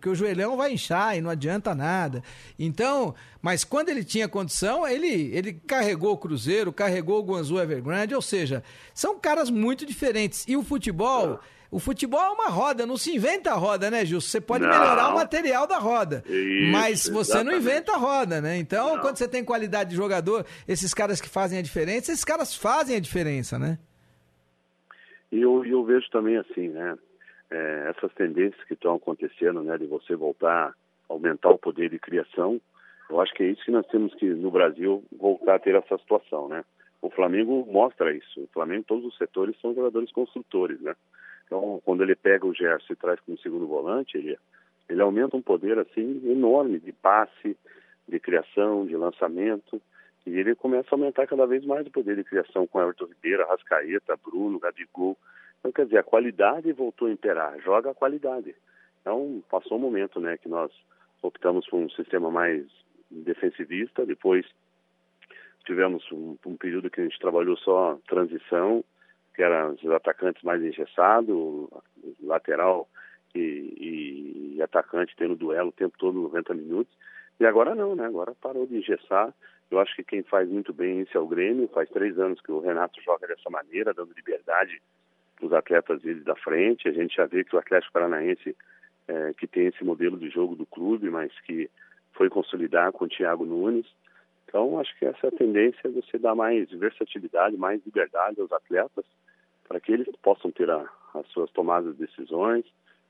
que 0.00 0.08
o 0.08 0.14
joelhão 0.14 0.56
vai 0.56 0.72
inchar 0.72 1.16
e 1.16 1.20
não 1.20 1.30
adianta 1.30 1.74
nada. 1.74 2.22
Então, 2.56 3.14
mas 3.42 3.64
quando 3.64 3.88
ele 3.88 4.04
tinha 4.04 4.28
condição, 4.28 4.86
ele, 4.86 5.30
ele 5.34 5.52
carregou 5.52 6.12
o 6.12 6.16
Cruzeiro, 6.16 6.72
carregou 6.72 7.18
o 7.18 7.24
Guangzhou 7.24 7.60
Evergrande, 7.60 8.14
ou 8.14 8.22
seja, 8.22 8.62
são 8.94 9.18
caras 9.18 9.50
muito 9.50 9.84
diferentes. 9.84 10.44
E 10.46 10.56
o 10.56 10.62
futebol. 10.62 11.40
O 11.70 11.80
futebol 11.80 12.20
é 12.20 12.30
uma 12.30 12.50
roda, 12.50 12.86
não 12.86 12.96
se 12.96 13.12
inventa 13.12 13.50
a 13.50 13.54
roda, 13.54 13.90
né, 13.90 14.04
Gil? 14.04 14.20
Você 14.20 14.40
pode 14.40 14.62
não. 14.62 14.70
melhorar 14.70 15.08
o 15.08 15.16
material 15.16 15.66
da 15.66 15.76
roda, 15.76 16.22
Isso, 16.24 16.70
mas 16.70 17.08
você 17.08 17.32
exatamente. 17.32 17.50
não 17.52 17.58
inventa 17.58 17.92
a 17.94 17.96
roda, 17.96 18.40
né? 18.40 18.56
Então, 18.58 18.94
não. 18.94 19.02
quando 19.02 19.16
você 19.16 19.26
tem 19.26 19.42
qualidade 19.42 19.90
de 19.90 19.96
jogador, 19.96 20.46
esses 20.68 20.94
caras 20.94 21.20
que 21.20 21.28
fazem 21.28 21.58
a 21.58 21.62
diferença, 21.62 22.12
esses 22.12 22.24
caras 22.24 22.54
fazem 22.54 22.94
a 22.94 23.00
diferença, 23.00 23.58
né? 23.58 23.76
E 25.34 25.42
eu, 25.42 25.64
eu 25.64 25.82
vejo 25.82 26.08
também 26.10 26.36
assim, 26.36 26.68
né? 26.68 26.96
É, 27.50 27.92
essas 27.96 28.14
tendências 28.14 28.62
que 28.68 28.74
estão 28.74 28.94
acontecendo, 28.94 29.64
né? 29.64 29.76
De 29.76 29.84
você 29.84 30.14
voltar, 30.14 30.72
aumentar 31.08 31.50
o 31.50 31.58
poder 31.58 31.90
de 31.90 31.98
criação. 31.98 32.60
Eu 33.10 33.20
acho 33.20 33.34
que 33.34 33.42
é 33.42 33.46
isso 33.48 33.64
que 33.64 33.72
nós 33.72 33.84
temos 33.88 34.14
que, 34.14 34.26
no 34.26 34.48
Brasil, 34.52 35.02
voltar 35.10 35.56
a 35.56 35.58
ter 35.58 35.74
essa 35.74 35.98
situação, 35.98 36.46
né? 36.48 36.64
O 37.02 37.10
Flamengo 37.10 37.66
mostra 37.68 38.14
isso. 38.14 38.42
O 38.42 38.48
Flamengo, 38.52 38.84
todos 38.86 39.04
os 39.06 39.18
setores 39.18 39.60
são 39.60 39.74
jogadores 39.74 40.12
construtores, 40.12 40.80
né? 40.80 40.94
Então, 41.46 41.82
quando 41.84 42.04
ele 42.04 42.14
pega 42.14 42.46
o 42.46 42.54
Gerson 42.54 42.92
e 42.92 42.96
traz 42.96 43.18
como 43.18 43.36
segundo 43.38 43.66
volante, 43.66 44.16
ele, 44.16 44.38
ele 44.88 45.02
aumenta 45.02 45.36
um 45.36 45.42
poder, 45.42 45.80
assim, 45.80 46.22
enorme 46.30 46.78
de 46.78 46.92
passe, 46.92 47.56
de 48.06 48.20
criação, 48.20 48.86
de 48.86 48.96
lançamento. 48.96 49.82
E 50.26 50.38
ele 50.38 50.54
começa 50.54 50.88
a 50.90 50.94
aumentar 50.94 51.26
cada 51.26 51.46
vez 51.46 51.64
mais 51.64 51.86
o 51.86 51.90
poder 51.90 52.16
de 52.16 52.24
criação 52.24 52.66
com 52.66 52.80
Everton 52.80 53.06
Ribeiro, 53.06 53.46
Rascaeta, 53.46 54.16
Bruno, 54.16 54.58
Gabigol. 54.58 55.16
Então, 55.58 55.72
quer 55.72 55.84
dizer, 55.84 55.98
a 55.98 56.02
qualidade 56.02 56.72
voltou 56.72 57.08
a 57.08 57.12
imperar, 57.12 57.58
joga 57.60 57.90
a 57.90 57.94
qualidade. 57.94 58.54
Então, 59.00 59.42
passou 59.50 59.76
um 59.76 59.80
momento 59.80 60.18
né, 60.18 60.38
que 60.38 60.48
nós 60.48 60.72
optamos 61.22 61.66
por 61.68 61.78
um 61.78 61.90
sistema 61.90 62.30
mais 62.30 62.64
defensivista, 63.10 64.06
depois 64.06 64.46
tivemos 65.64 66.04
um, 66.12 66.36
um 66.46 66.56
período 66.56 66.90
que 66.90 67.00
a 67.00 67.04
gente 67.04 67.18
trabalhou 67.18 67.56
só 67.56 67.98
transição, 68.06 68.84
que 69.34 69.42
eram 69.42 69.72
os 69.72 69.90
atacantes 69.90 70.42
mais 70.42 70.62
engessados, 70.62 71.68
lateral 72.22 72.88
e, 73.34 74.54
e, 74.56 74.62
atacante 74.62 75.14
tendo 75.16 75.34
duelo 75.34 75.70
o 75.70 75.72
tempo 75.72 75.96
todo, 75.98 76.20
90 76.20 76.54
minutos. 76.54 76.94
E 77.40 77.44
agora 77.44 77.74
não, 77.74 77.96
né? 77.96 78.06
Agora 78.06 78.34
parou 78.40 78.66
de 78.66 78.76
engessar 78.76 79.34
eu 79.74 79.80
acho 79.80 79.94
que 79.96 80.04
quem 80.04 80.22
faz 80.22 80.48
muito 80.48 80.72
bem 80.72 81.00
isso 81.00 81.16
é 81.16 81.20
o 81.20 81.26
Grêmio. 81.26 81.68
Faz 81.68 81.88
três 81.90 82.16
anos 82.18 82.40
que 82.40 82.52
o 82.52 82.60
Renato 82.60 83.00
joga 83.02 83.26
dessa 83.26 83.50
maneira, 83.50 83.92
dando 83.92 84.14
liberdade 84.14 84.80
para 85.36 85.46
os 85.46 85.52
atletas 85.52 86.00
dele 86.00 86.20
da 86.20 86.36
frente. 86.36 86.88
A 86.88 86.92
gente 86.92 87.16
já 87.16 87.26
vê 87.26 87.42
que 87.42 87.56
o 87.56 87.58
Atlético 87.58 87.92
Paranaense, 87.92 88.56
é, 89.08 89.32
que 89.36 89.48
tem 89.48 89.66
esse 89.66 89.82
modelo 89.82 90.16
de 90.16 90.30
jogo 90.30 90.54
do 90.54 90.64
clube, 90.64 91.10
mas 91.10 91.32
que 91.40 91.68
foi 92.12 92.30
consolidar 92.30 92.92
com 92.92 93.04
o 93.04 93.08
Thiago 93.08 93.44
Nunes. 93.44 93.86
Então, 94.46 94.78
acho 94.78 94.96
que 94.96 95.06
essa 95.06 95.26
é 95.26 95.28
a 95.28 95.36
tendência 95.36 95.90
você 95.90 96.18
dar 96.18 96.36
mais 96.36 96.70
versatilidade, 96.70 97.56
mais 97.56 97.84
liberdade 97.84 98.40
aos 98.40 98.52
atletas, 98.52 99.04
para 99.66 99.80
que 99.80 99.90
eles 99.90 100.06
possam 100.22 100.52
ter 100.52 100.70
a, 100.70 100.88
as 101.14 101.26
suas 101.32 101.50
tomadas 101.50 101.96
de 101.96 102.06
decisões, 102.06 102.64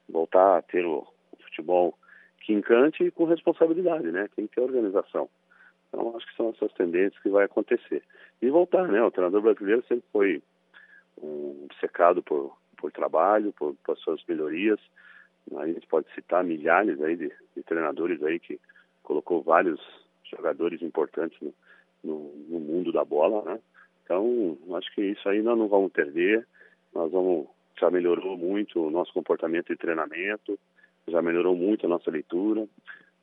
voltar 0.09 0.57
a 0.57 0.63
ter 0.63 0.87
o, 0.87 1.07
o 1.33 1.37
futebol 1.43 1.99
que 2.41 2.55
encante 2.55 3.05
e 3.05 3.11
com 3.11 3.25
responsabilidade, 3.25 4.11
né? 4.11 4.31
Tem 4.35 4.47
que 4.47 4.55
ter 4.55 4.63
organização. 4.63 5.29
Então, 5.95 6.17
acho 6.17 6.27
que 6.27 6.37
são 6.37 6.51
essas 6.51 6.73
tendências 6.73 7.23
que 7.23 7.29
vai 7.29 7.45
acontecer. 7.45 8.03
E 8.43 8.51
voltar, 8.51 8.89
né? 8.89 9.01
O 9.03 9.11
treinador 9.13 9.43
brasileiro 9.43 9.85
sempre 9.87 10.05
foi 10.13 10.43
um 11.23 11.69
secado 11.81 12.21
por, 12.23 12.57
por 12.77 12.91
trabalho, 12.91 13.53
por, 13.53 13.75
por 13.85 13.97
suas 13.99 14.21
melhorias. 14.27 14.81
A 15.57 15.67
gente 15.67 15.87
pode 15.87 16.13
citar 16.15 16.43
milhares 16.43 17.01
aí 17.01 17.17
de, 17.17 17.33
de 17.57 17.63
treinadores 17.63 18.21
aí 18.25 18.41
que 18.41 18.61
colocou 19.05 19.43
vários 19.43 19.81
jogadores 20.25 20.83
importantes 20.83 21.39
no, 21.41 21.55
no, 22.03 22.33
no, 22.49 22.61
mundo 22.61 22.91
da 22.91 23.05
bola, 23.05 23.43
né? 23.45 23.61
Então, 24.03 24.59
acho 24.77 24.93
que 24.95 25.03
isso 25.03 25.29
aí 25.29 25.43
nós 25.43 25.57
não 25.57 25.69
vamos 25.69 25.93
perder. 25.93 26.47
Nós 26.93 27.11
vamos 27.13 27.47
já 27.79 27.91
melhorou 27.91 28.37
muito 28.37 28.81
o 28.81 28.91
nosso 28.91 29.13
comportamento 29.13 29.69
de 29.69 29.77
treinamento, 29.77 30.59
já 31.09 31.21
melhorou 31.21 31.57
muito 31.57 31.87
a 31.87 31.89
nossa 31.89 32.11
leitura. 32.11 32.67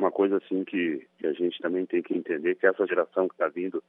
Uma 0.01 0.09
coisa 0.09 0.37
assim 0.37 0.63
que, 0.63 1.07
que 1.19 1.27
a 1.27 1.33
gente 1.33 1.61
também 1.61 1.85
tem 1.85 2.01
que 2.01 2.17
entender 2.17 2.55
que 2.55 2.65
essa 2.65 2.87
geração 2.87 3.27
que 3.27 3.35
está 3.35 3.47
vindo, 3.47 3.83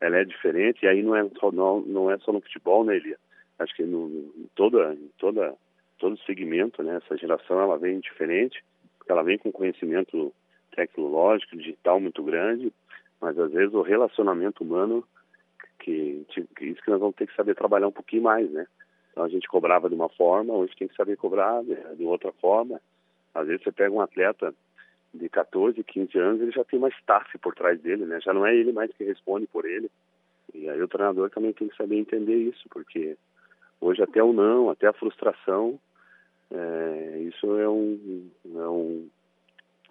ela 0.00 0.16
é 0.16 0.24
diferente 0.24 0.82
e 0.82 0.88
aí 0.88 1.02
não 1.02 1.14
é 1.14 1.28
só 1.38 1.52
não, 1.52 1.82
não 1.82 2.10
é 2.10 2.16
só 2.20 2.32
no 2.32 2.40
futebol, 2.40 2.82
né, 2.84 2.96
Elia? 2.96 3.18
Acho 3.58 3.76
que 3.76 3.82
no, 3.82 4.08
em 4.08 4.48
toda 4.54 4.94
em 4.94 5.10
toda 5.18 5.54
todo 5.98 6.18
segmento, 6.20 6.82
né? 6.82 6.96
Essa 7.04 7.18
geração 7.18 7.60
ela 7.60 7.76
vem 7.76 8.00
diferente, 8.00 8.64
ela 9.06 9.22
vem 9.22 9.36
com 9.36 9.52
conhecimento 9.52 10.32
tecnológico, 10.74 11.54
digital 11.54 12.00
muito 12.00 12.22
grande, 12.22 12.72
mas 13.20 13.38
às 13.38 13.52
vezes 13.52 13.74
o 13.74 13.82
relacionamento 13.82 14.64
humano 14.64 15.04
que, 15.80 16.24
que 16.56 16.64
isso 16.64 16.80
que 16.80 16.90
nós 16.90 17.00
vamos 17.00 17.14
ter 17.14 17.26
que 17.26 17.36
saber 17.36 17.54
trabalhar 17.54 17.88
um 17.88 17.92
pouquinho 17.92 18.22
mais, 18.22 18.50
né? 18.50 18.66
Então 19.12 19.22
a 19.22 19.28
gente 19.28 19.46
cobrava 19.46 19.86
de 19.90 19.94
uma 19.94 20.08
forma, 20.08 20.54
hoje 20.54 20.74
tem 20.78 20.88
que 20.88 20.96
saber 20.96 21.18
cobrar 21.18 21.62
de 21.62 22.04
outra 22.04 22.32
forma. 22.40 22.80
Às 23.34 23.46
vezes 23.46 23.62
você 23.62 23.70
pega 23.70 23.94
um 23.94 24.00
atleta 24.00 24.54
de 25.12 25.28
14, 25.28 25.82
15 25.82 26.18
anos, 26.18 26.40
ele 26.40 26.50
já 26.50 26.64
tem 26.64 26.78
uma 26.78 26.88
staff 26.88 27.36
por 27.38 27.54
trás 27.54 27.80
dele, 27.80 28.04
né? 28.04 28.20
Já 28.20 28.32
não 28.32 28.46
é 28.46 28.54
ele 28.54 28.72
mais 28.72 28.92
que 28.92 29.04
responde 29.04 29.46
por 29.46 29.64
ele. 29.64 29.90
E 30.54 30.68
aí 30.68 30.80
o 30.82 30.88
treinador 30.88 31.30
também 31.30 31.52
tem 31.52 31.68
que 31.68 31.76
saber 31.76 31.96
entender 31.96 32.36
isso, 32.36 32.68
porque 32.70 33.16
hoje 33.80 34.02
até 34.02 34.22
o 34.22 34.32
não, 34.32 34.70
até 34.70 34.86
a 34.86 34.92
frustração, 34.92 35.78
é, 36.50 37.18
isso 37.28 37.58
é 37.58 37.68
um, 37.68 38.30
é 38.54 38.68
um 38.68 39.08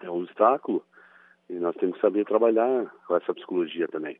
é 0.02 0.10
um 0.10 0.22
obstáculo 0.22 0.84
e 1.50 1.54
nós 1.54 1.76
temos 1.78 1.96
que 1.96 2.02
saber 2.02 2.26
trabalhar 2.26 2.86
com 3.08 3.16
essa 3.16 3.34
psicologia 3.34 3.88
também. 3.88 4.18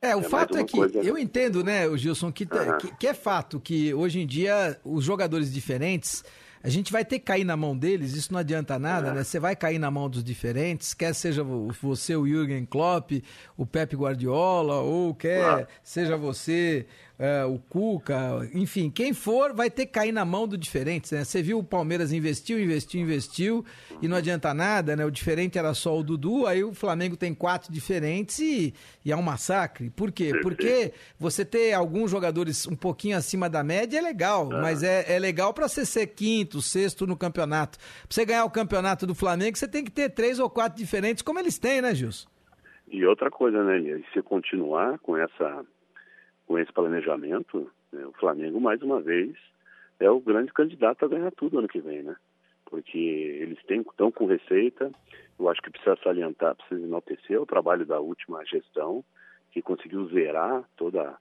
É, 0.00 0.14
o 0.14 0.20
é 0.20 0.22
fato 0.22 0.58
é 0.58 0.64
que 0.64 0.76
coisa... 0.76 1.00
eu 1.00 1.16
entendo, 1.16 1.64
né, 1.64 1.88
o 1.88 1.96
Gilson, 1.96 2.30
que, 2.30 2.44
uhum. 2.44 2.78
que, 2.78 2.96
que, 2.96 3.06
é 3.06 3.14
fato 3.14 3.58
que 3.58 3.94
hoje 3.94 4.20
em 4.20 4.26
dia 4.26 4.78
os 4.84 5.04
jogadores 5.04 5.52
diferentes, 5.52 6.22
a 6.62 6.68
gente 6.68 6.92
vai 6.92 7.04
ter 7.04 7.18
que 7.18 7.24
cair 7.24 7.44
na 7.44 7.56
mão 7.56 7.76
deles, 7.76 8.14
isso 8.14 8.32
não 8.32 8.40
adianta 8.40 8.78
nada, 8.78 9.08
uhum. 9.08 9.14
né? 9.14 9.24
Você 9.24 9.38
vai 9.38 9.54
cair 9.54 9.78
na 9.78 9.90
mão 9.90 10.08
dos 10.08 10.24
diferentes, 10.24 10.94
quer 10.94 11.14
seja 11.14 11.42
você 11.44 12.16
o 12.16 12.26
Jürgen 12.26 12.64
Klopp, 12.64 13.12
o 13.56 13.64
Pep 13.64 13.94
Guardiola, 13.94 14.80
ou 14.80 15.14
quer 15.14 15.58
uhum. 15.58 15.66
seja 15.82 16.16
você 16.16 16.86
é, 17.18 17.44
o 17.44 17.58
Cuca, 17.58 18.48
enfim, 18.52 18.90
quem 18.90 19.14
for 19.14 19.54
vai 19.54 19.70
ter 19.70 19.86
que 19.86 19.92
cair 19.92 20.12
na 20.12 20.24
mão 20.24 20.46
do 20.46 20.58
diferente, 20.58 21.14
né? 21.14 21.24
Você 21.24 21.42
viu 21.42 21.58
o 21.58 21.64
Palmeiras 21.64 22.12
investiu, 22.12 22.60
investiu, 22.60 23.00
investiu 23.00 23.64
e 24.02 24.08
não 24.08 24.18
adianta 24.18 24.52
nada, 24.52 24.94
né? 24.94 25.04
O 25.04 25.10
diferente 25.10 25.58
era 25.58 25.72
só 25.72 25.98
o 25.98 26.02
Dudu, 26.02 26.46
aí 26.46 26.62
o 26.62 26.74
Flamengo 26.74 27.16
tem 27.16 27.34
quatro 27.34 27.72
diferentes 27.72 28.38
e, 28.38 28.74
e 29.04 29.10
é 29.10 29.16
um 29.16 29.22
massacre. 29.22 29.88
Por 29.88 30.12
quê? 30.12 30.32
Porque 30.42 30.92
você 31.18 31.42
ter 31.44 31.72
alguns 31.72 32.10
jogadores 32.10 32.66
um 32.66 32.76
pouquinho 32.76 33.16
acima 33.16 33.48
da 33.48 33.64
média 33.64 33.98
é 33.98 34.02
legal, 34.02 34.50
ah. 34.52 34.60
mas 34.60 34.82
é, 34.82 35.10
é 35.10 35.18
legal 35.18 35.54
para 35.54 35.68
você 35.68 35.86
ser 35.86 36.08
quinto, 36.08 36.60
sexto 36.60 37.06
no 37.06 37.16
campeonato. 37.16 37.78
Pra 37.78 37.86
você 38.10 38.26
ganhar 38.26 38.44
o 38.44 38.50
campeonato 38.50 39.06
do 39.06 39.14
Flamengo, 39.14 39.56
você 39.56 39.66
tem 39.66 39.82
que 39.82 39.90
ter 39.90 40.10
três 40.10 40.38
ou 40.38 40.50
quatro 40.50 40.78
diferentes, 40.78 41.22
como 41.22 41.38
eles 41.38 41.58
têm, 41.58 41.80
né, 41.80 41.94
Gilson? 41.94 42.28
E 42.88 43.04
outra 43.04 43.30
coisa, 43.30 43.64
né, 43.64 43.78
Lia? 43.78 44.00
Se 44.12 44.22
continuar 44.22 44.98
com 45.00 45.16
essa 45.16 45.64
com 46.46 46.58
esse 46.58 46.72
planejamento, 46.72 47.70
né, 47.92 48.06
o 48.06 48.12
Flamengo, 48.12 48.60
mais 48.60 48.80
uma 48.82 49.00
vez, 49.00 49.36
é 49.98 50.10
o 50.10 50.20
grande 50.20 50.52
candidato 50.52 51.04
a 51.04 51.08
ganhar 51.08 51.30
tudo 51.32 51.58
ano 51.58 51.68
que 51.68 51.80
vem, 51.80 52.02
né? 52.02 52.16
Porque 52.64 52.98
eles 52.98 53.62
têm, 53.64 53.80
estão 53.80 54.10
com 54.10 54.26
receita, 54.26 54.90
eu 55.38 55.48
acho 55.48 55.60
que 55.62 55.70
precisa 55.70 55.96
salientar, 56.02 56.56
precisa 56.56 56.84
enaltecer 56.86 57.40
o 57.40 57.46
trabalho 57.46 57.86
da 57.86 58.00
última 58.00 58.44
gestão, 58.44 59.04
que 59.52 59.62
conseguiu 59.62 60.06
zerar 60.08 60.64
toda 60.76 61.16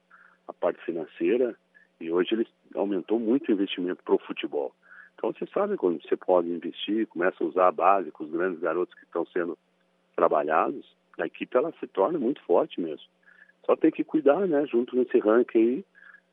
a 0.48 0.53
parte 0.53 0.84
financeira 0.84 1.55
e 2.00 2.12
hoje 2.12 2.34
eles 2.34 2.48
aumentou 2.74 3.20
muito 3.20 3.50
o 3.50 3.51
investimento 3.51 4.03
para 4.03 4.15
o 4.15 4.20
futebol. 4.20 4.74
Então 5.15 5.32
você 5.32 5.46
sabe 5.48 5.77
quando 5.77 6.01
você 6.01 6.17
pode 6.17 6.50
investir, 6.50 7.08
começa 7.08 7.44
a 7.44 7.48
usar 7.48 7.67
a 7.67 7.72
base 7.72 8.12
com 8.12 8.25
os 8.25 8.32
grandes 8.32 8.60
garotos 8.60 8.94
que 8.96 9.05
estão 9.05 9.25
sendo 9.27 9.58
trabalhados, 10.15 10.86
a 11.17 11.25
equipe 11.25 11.55
ela 11.55 11.74
se 11.79 11.88
torna 11.88 12.20
muito 12.20 12.41
forte 12.44 12.82
mesmo. 12.82 13.08
Só 13.65 13.75
tem 13.75 13.91
que 13.91 14.03
cuidar, 14.03 14.48
né, 14.48 14.65
junto 14.65 14.95
nesse 14.95 15.17
ranking 15.19 15.57
aí, 15.57 15.86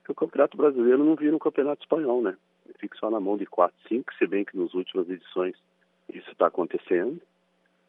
que 0.05 0.13
o 0.13 0.15
Campeonato 0.15 0.57
Brasileiro 0.57 1.05
não 1.05 1.17
vira 1.17 1.35
um 1.35 1.39
Campeonato 1.39 1.83
Espanhol, 1.83 2.23
né? 2.23 2.37
Fica 2.79 2.99
só 2.99 3.11
na 3.11 3.21
mão 3.21 3.37
de 3.37 3.47
4, 3.47 3.75
5, 3.89 4.15
se 4.15 4.27
bem 4.27 4.45
que 4.45 4.57
nas 4.57 4.75
últimas 4.75 5.09
edições 5.09 5.55
isso 6.13 6.31
está 6.31 6.49
acontecendo, 6.49 7.21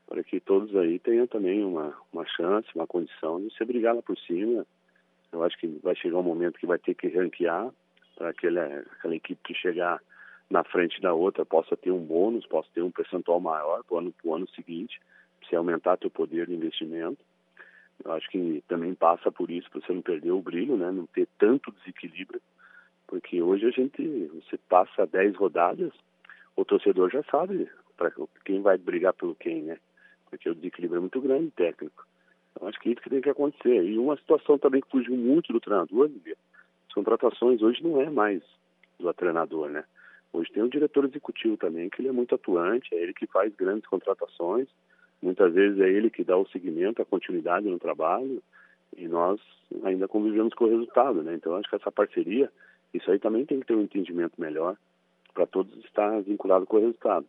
para 0.08 0.24
que 0.24 0.40
todos 0.40 0.76
aí 0.76 1.00
tenham 1.00 1.26
também 1.28 1.64
uma, 1.64 1.94
uma 2.12 2.26
chance, 2.26 2.68
uma 2.76 2.88
condição 2.88 3.42
de 3.42 3.54
se 3.56 3.66
brigar 3.66 3.96
lá 3.96 4.02
por 4.02 4.18
cima. 4.20 4.66
Eu 5.32 5.44
acho 5.44 5.58
que 5.58 5.68
vai 5.82 5.96
chegar 5.96 6.20
um 6.20 6.24
momento 6.24 6.60
que 6.60 6.68
vai 6.68 6.78
ter 6.78 6.94
que 6.94 7.08
ranquear 7.08 7.72
para 8.16 8.30
aquela, 8.30 8.64
aquela 8.64 9.16
equipe 9.16 9.42
que 9.44 9.54
chegar 9.56 10.00
na 10.50 10.64
frente 10.64 11.02
da 11.02 11.14
outra 11.14 11.46
possa 11.46 11.76
ter 11.76 11.92
um 11.92 12.04
bônus, 12.06 12.46
possa 12.46 12.70
ter 12.74 12.82
um 12.82 12.92
percentual 12.92 13.40
maior 13.40 13.84
para 13.84 13.96
o 13.96 13.98
ano, 13.98 14.14
ano 14.26 14.48
seguinte, 14.50 15.00
se 15.50 15.56
aumentar 15.56 15.98
teu 15.98 16.12
poder 16.12 16.48
de 16.48 16.54
investimento. 16.54 17.18
Eu 18.06 18.12
acho 18.12 18.30
que 18.30 18.64
também 18.68 18.94
passa 18.94 19.32
por 19.32 19.50
isso, 19.50 19.70
para 19.72 19.82
você 19.82 19.94
não 19.94 20.02
perder 20.02 20.32
o 20.32 20.42
brilho, 20.42 20.76
né? 20.76 20.92
Não 20.92 21.06
ter 21.08 21.28
tanto 21.38 21.72
desequilíbrio, 21.72 22.42
porque 23.08 23.42
hoje 23.42 23.66
a 23.66 23.72
gente, 23.72 24.30
você 24.34 24.58
passa 24.70 25.06
10 25.06 25.36
rodadas, 25.36 25.94
o 26.56 26.66
torcedor 26.66 27.10
já 27.10 27.24
sabe 27.24 27.70
para 27.96 28.12
quem 28.44 28.62
vai 28.62 28.78
brigar 28.78 29.14
pelo 29.14 29.36
quem, 29.36 29.64
né? 29.64 29.78
Porque 30.30 30.50
o 30.50 30.56
desequilíbrio 30.56 30.98
é 30.98 31.02
muito 31.02 31.22
grande 31.22 31.52
técnico. 31.52 32.06
Então 32.52 32.68
acho 32.68 32.80
que 32.80 32.90
isso 32.90 33.02
que 33.02 33.10
tem 33.10 33.22
que 33.22 33.30
acontecer. 33.30 33.84
E 33.84 33.98
uma 33.98 34.18
situação 34.18 34.58
também 34.58 34.82
que 34.82 34.90
fugiu 34.90 35.16
muito 35.16 35.54
do 35.54 35.60
treinador, 35.60 36.10
as 36.88 36.94
contratações 36.94 37.62
hoje 37.62 37.84
não 37.84 38.02
é 38.02 38.10
mais 38.10 38.42
do 39.00 39.14
treinador, 39.14 39.70
né? 39.70 39.84
Hoje 40.32 40.52
tem 40.52 40.64
o 40.64 40.70
diretor 40.70 41.06
executivo 41.06 41.56
também, 41.58 41.90
que 41.90 42.02
ele 42.02 42.10
é 42.10 42.12
muito 42.12 42.34
atuante, 42.34 42.94
é 42.94 42.98
ele 42.98 43.14
que 43.14 43.28
faz 43.28 43.54
grandes 43.56 43.88
contratações, 43.88 44.68
Muitas 45.24 45.54
vezes 45.54 45.80
é 45.80 45.90
ele 45.90 46.10
que 46.10 46.24
dá 46.24 46.38
o 46.38 46.48
seguimento, 46.50 47.02
a 47.02 47.06
continuidade 47.06 47.70
no 47.70 47.80
trabalho 47.80 48.44
e 48.98 49.08
nós 49.08 49.40
ainda 49.84 50.06
convivemos 50.08 50.54
com 50.54 50.66
o 50.66 50.70
resultado, 50.70 51.24
né? 51.24 51.34
Então 51.34 51.56
acho 51.56 51.70
que 51.70 51.76
essa 51.78 51.92
parceria, 51.92 52.52
isso 52.94 53.10
aí 53.10 53.18
também 53.18 53.46
tem 53.46 53.62
que 53.62 53.66
ter 53.66 53.76
um 53.76 53.82
entendimento 53.82 54.40
melhor 54.40 54.76
para 55.34 55.48
todos 55.48 55.74
estar 55.86 56.22
vinculados 56.22 56.68
com 56.68 56.78
o 56.78 56.82
resultado. 56.82 57.26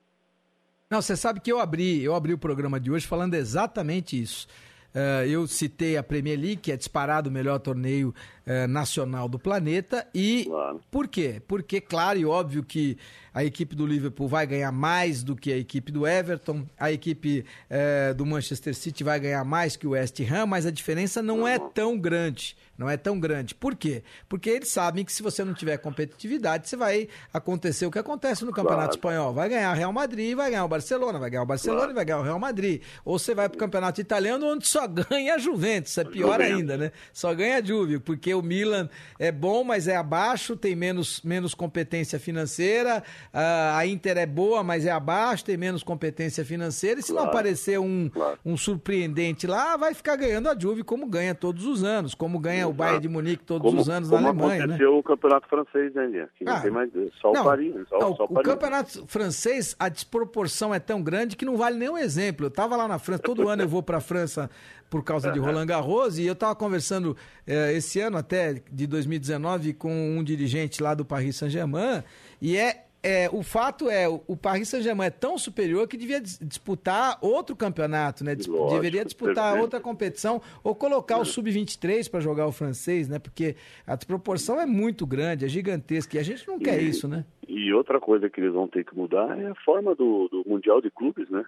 Não, 0.91 1.01
você 1.01 1.17
sabe 1.17 1.41
que 1.41 1.51
eu 1.51 1.61
abri, 1.61 2.03
eu 2.03 2.15
abri 2.15 2.35
o 2.35 2.39
programa 2.39 2.81
de 2.81 2.91
hoje 2.91 3.07
falando 3.07 3.35
exatamente 3.35 4.21
isso. 4.21 4.49
Uh, 4.95 5.27
eu 5.27 5.47
citei 5.47 5.97
a 5.97 6.03
Premier 6.05 6.39
League, 6.39 6.59
que 6.59 6.71
é 6.71 6.77
disparado 6.77 7.29
o 7.29 7.33
melhor 7.33 7.59
torneio 7.59 8.15
uh, 8.47 8.69
nacional 8.69 9.29
do 9.29 9.39
planeta. 9.39 10.07
E 10.15 10.45
claro. 10.45 10.81
por 10.91 11.09
quê? 11.09 11.43
Porque, 11.49 11.81
claro 11.81 12.19
e 12.19 12.25
óbvio 12.25 12.63
que 12.63 12.97
a 13.35 13.45
equipe 13.45 13.75
do 13.75 13.85
Liverpool 13.85 14.29
vai 14.29 14.47
ganhar 14.47 14.71
mais 14.71 15.25
do 15.25 15.35
que 15.35 15.53
a 15.53 15.57
equipe 15.59 15.91
do 15.91 16.07
Everton, 16.07 16.65
a 16.79 16.93
equipe 16.93 17.45
uh, 17.69 18.15
do 18.15 18.25
Manchester 18.25 18.75
City 18.75 19.03
vai 19.03 19.19
ganhar 19.19 19.45
mais 19.45 19.77
que 19.77 19.87
o 19.87 19.91
West 19.91 20.21
Ham, 20.21 20.47
mas 20.47 20.65
a 20.65 20.71
diferença 20.71 21.21
não 21.21 21.47
é 21.47 21.59
tão 21.59 21.99
grande 21.99 22.57
não 22.77 22.91
é 22.91 22.97
tão 22.97 23.19
grande. 23.19 23.55
Por 23.55 23.75
quê? 23.75 24.03
Porque 24.29 24.51
eles 24.51 24.69
sabem 24.69 25.05
que 25.05 25.13
se 25.13 25.23
você 25.23 25.45
não 25.45 25.55
tiver 25.55 25.77
competitividade, 25.79 26.69
você 26.69 26.77
vai 26.77 27.09
acontecer 27.33 27.87
o 27.87 27.91
que 27.91 27.99
acontece 27.99 28.45
no 28.45 28.53
Campeonato 28.53 28.99
claro. 28.99 29.17
Espanhol. 29.17 29.33
Vai 29.33 29.49
ganhar 29.49 29.73
o 29.73 29.77
Real 29.77 29.93
Madrid, 29.93 30.35
vai 30.37 30.51
ganhar 30.51 30.65
o 30.65 30.69
Barcelona, 30.69 31.19
vai 31.19 31.31
ganhar 31.31 31.43
o 31.43 31.47
Barcelona 31.47 31.81
claro. 31.81 31.93
e 31.93 31.95
vai 31.95 32.05
ganhar 32.05 32.19
o 32.19 32.23
Real 32.23 32.39
Madrid. 32.39 32.83
Ou 33.05 33.19
você 33.19 33.35
vai 33.35 33.49
para 33.49 33.57
o 33.57 33.59
Campeonato 33.59 34.01
Italiano, 34.01 34.47
onde 34.47 34.67
só 34.67 34.87
ganha 34.89 35.35
a 35.35 35.39
Juventus. 35.39 35.97
É 35.99 36.05
pior 36.05 36.33
Juventus. 36.33 36.57
ainda, 36.57 36.77
né? 36.77 36.93
Só 37.13 37.33
ganha 37.35 37.59
a 37.59 37.63
Juve, 37.63 37.99
porque 38.01 38.35
o 38.35 38.43
Milan 38.43 38.89
é 39.19 39.31
bom, 39.31 39.63
mas 39.63 39.87
é 39.87 39.97
abaixo, 39.97 40.57
tem 40.57 40.75
menos, 40.75 41.21
menos 41.23 41.55
competência 41.55 42.19
financeira. 42.19 43.03
A 43.33 43.87
Inter 43.87 44.19
é 44.19 44.27
boa, 44.27 44.63
mas 44.63 44.87
é 44.87 44.91
abaixo, 44.91 45.45
tem 45.45 45.57
menos 45.57 45.83
competência 45.83 46.45
financeira. 46.45 47.01
E 47.01 47.03
se 47.03 47.13
claro, 47.13 47.27
não 47.27 47.33
aparecer 47.33 47.79
um, 47.79 48.09
claro. 48.09 48.39
um 48.45 48.57
surpreendente 48.57 49.47
lá, 49.47 49.77
vai 49.77 49.95
ficar 49.95 50.17
ganhando 50.17 50.49
a 50.49 50.59
Juve 50.59 50.83
como 50.83 51.07
ganha 51.07 51.35
todos 51.35 51.67
os 51.67 51.83
anos, 51.83 52.15
como 52.15 52.39
ganha 52.39 52.61
Exato. 52.61 52.71
o 52.71 52.75
Bayern 52.75 53.01
de 53.01 53.09
Munique 53.09 53.45
todos 53.45 53.69
como, 53.69 53.81
os 53.81 53.89
anos 53.89 54.11
na 54.11 54.19
Alemanha. 54.19 54.35
Como 54.35 54.73
aconteceu 54.73 54.93
né? 54.93 54.99
o 54.99 55.03
campeonato 55.03 55.49
francês, 55.49 55.95
né, 55.95 56.29
Que 56.39 56.45
não 56.45 56.53
ah, 56.53 56.61
tem 56.61 56.71
mais. 56.71 56.91
Só 57.21 57.33
não, 57.33 57.41
o 57.41 57.45
Paris. 57.45 57.75
Só, 57.89 57.99
não, 57.99 58.17
só 58.17 58.25
o, 58.25 58.39
o 58.39 58.43
campeonato 58.43 59.05
francês, 59.07 59.77
a 59.79 59.89
desproporção 59.89 60.75
é 60.75 60.79
tão 60.79 61.03
grande 61.03 61.37
que 61.37 61.45
não 61.45 61.57
vale 61.57 61.77
nenhum 61.77 61.99
exemplo. 61.99 62.47
Eu 62.47 62.49
estava 62.49 62.77
lá 62.77 62.87
na 62.87 62.99
França, 62.99 63.23
todo 63.23 63.49
ano 63.49 63.63
eu 63.63 63.69
vou 63.69 63.83
para 63.83 63.99
a 63.99 64.01
França 64.01 64.51
por 64.95 65.03
causa 65.03 65.33
de 65.33 65.41
Roland 65.41 65.67
Garros 65.67 66.19
e 66.19 66.25
eu 66.25 66.35
estava 66.35 66.55
conversando 66.55 67.17
eh, 67.45 67.73
esse 67.73 67.99
ano 67.99 68.17
até 68.17 68.63
de 68.71 68.87
2019 68.87 69.75
com 69.75 69.91
um 69.91 70.23
dirigente 70.23 70.81
lá 70.81 70.95
do 70.95 71.05
Paris 71.05 71.35
Saint-Germain 71.35 72.05
e 72.41 72.57
é 72.57 72.85
é, 73.05 73.29
o 73.31 73.43
fato 73.43 73.91
é, 73.91 74.09
o 74.09 74.35
Paris 74.35 74.71
Saint-Germain 74.71 75.09
é 75.09 75.11
tão 75.11 75.37
superior 75.37 75.87
que 75.87 75.95
devia 75.95 76.19
disputar 76.23 77.19
outro 77.21 77.55
campeonato, 77.55 78.25
né? 78.25 78.35
Lógico, 78.35 78.71
deveria 78.71 79.05
disputar 79.05 79.35
perfeito. 79.45 79.63
outra 79.63 79.81
competição 79.81 80.41
ou 80.65 80.75
colocar 80.75 81.17
é. 81.17 81.19
o 81.19 81.25
sub-23 81.27 82.11
para 82.11 82.21
jogar 82.21 82.47
o 82.47 82.53
francês, 82.53 83.07
né? 83.07 83.19
Porque 83.19 83.57
a 83.87 83.95
proporção 83.99 84.59
é 84.59 84.65
muito 84.65 85.07
grande, 85.07 85.45
é 85.45 85.49
gigantesca 85.49 86.17
e 86.17 86.19
a 86.19 86.23
gente 86.23 86.49
não 86.49 86.57
e, 86.57 86.61
quer 86.61 86.81
isso, 86.81 87.07
né? 87.07 87.27
E 87.47 87.71
outra 87.75 88.01
coisa 88.01 88.31
que 88.31 88.41
eles 88.41 88.55
vão 88.55 88.67
ter 88.67 88.85
que 88.85 88.97
mudar 88.97 89.39
é 89.39 89.51
a 89.51 89.55
forma 89.57 89.95
do, 89.95 90.29
do 90.29 90.43
Mundial 90.47 90.81
de 90.81 90.91
Clubes, 90.91 91.29
né? 91.29 91.45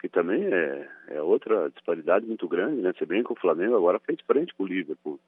Que 0.00 0.08
também 0.08 0.42
é, 0.42 0.88
é 1.08 1.20
outra 1.20 1.68
disparidade 1.68 2.24
muito 2.24 2.48
grande, 2.48 2.80
né? 2.80 2.94
Se 2.98 3.04
bem 3.04 3.22
que 3.22 3.32
o 3.32 3.38
Flamengo 3.38 3.76
agora 3.76 4.00
fez 4.00 4.18
frente 4.26 4.54
com 4.54 4.64
o 4.64 4.66
Liverpool. 4.66 5.20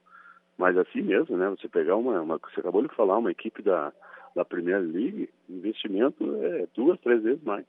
Mas 0.56 0.74
assim 0.78 1.02
mesmo, 1.02 1.36
né? 1.36 1.50
Você 1.50 1.68
pegar 1.68 1.96
uma, 1.96 2.18
uma 2.22 2.38
você 2.38 2.60
acabou 2.60 2.80
de 2.82 2.94
falar, 2.94 3.18
uma 3.18 3.30
equipe 3.30 3.60
da 3.60 3.92
da 4.36 4.44
Premier 4.44 4.80
League, 4.80 5.30
investimento 5.48 6.22
é 6.42 6.66
duas, 6.74 7.00
três 7.00 7.22
vezes 7.22 7.42
mais. 7.42 7.64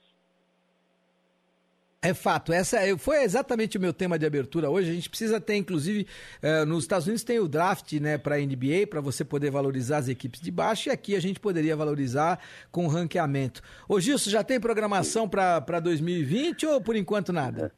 É 1.99 2.13
fato, 2.13 2.53
essa 2.53 2.77
é, 2.77 2.95
foi 2.95 3.23
exatamente 3.23 3.77
o 3.77 3.81
meu 3.81 3.91
tema 3.91 4.19
de 4.19 4.25
abertura 4.25 4.69
hoje. 4.69 4.91
A 4.91 4.93
gente 4.93 5.09
precisa 5.09 5.41
ter, 5.41 5.55
inclusive, 5.55 6.05
eh, 6.43 6.63
nos 6.63 6.83
Estados 6.83 7.07
Unidos 7.07 7.23
tem 7.23 7.39
o 7.39 7.47
draft 7.47 7.91
né, 7.93 8.19
para 8.19 8.35
a 8.35 8.37
NBA, 8.37 8.85
para 8.87 9.01
você 9.01 9.25
poder 9.25 9.49
valorizar 9.49 9.97
as 9.97 10.07
equipes 10.07 10.39
de 10.39 10.51
baixo, 10.51 10.89
e 10.89 10.91
aqui 10.91 11.15
a 11.15 11.19
gente 11.19 11.39
poderia 11.39 11.75
valorizar 11.75 12.39
com 12.71 12.85
o 12.85 12.87
ranqueamento. 12.87 13.61
Ô 13.89 13.99
Gilson, 13.99 14.29
já 14.29 14.43
tem 14.43 14.59
programação 14.59 15.27
para 15.27 15.79
2020 15.79 16.67
ou 16.67 16.81
por 16.81 16.95
enquanto 16.95 17.33
nada? 17.33 17.73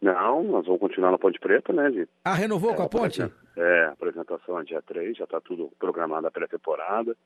Não, 0.00 0.42
nós 0.44 0.66
vamos 0.66 0.80
continuar 0.80 1.10
na 1.10 1.18
Ponte 1.18 1.40
Preta, 1.40 1.72
né, 1.72 1.90
Gito? 1.90 2.12
Ah, 2.24 2.34
renovou 2.34 2.72
é, 2.72 2.74
com 2.74 2.82
a 2.82 2.88
Ponte? 2.88 3.22
É, 3.56 3.84
apresentação 3.86 4.60
é 4.60 4.64
dia 4.64 4.82
3, 4.82 5.16
já 5.16 5.24
está 5.24 5.40
tudo 5.40 5.72
programado 5.78 6.26
a 6.26 6.30
pré-temporada. 6.30 7.16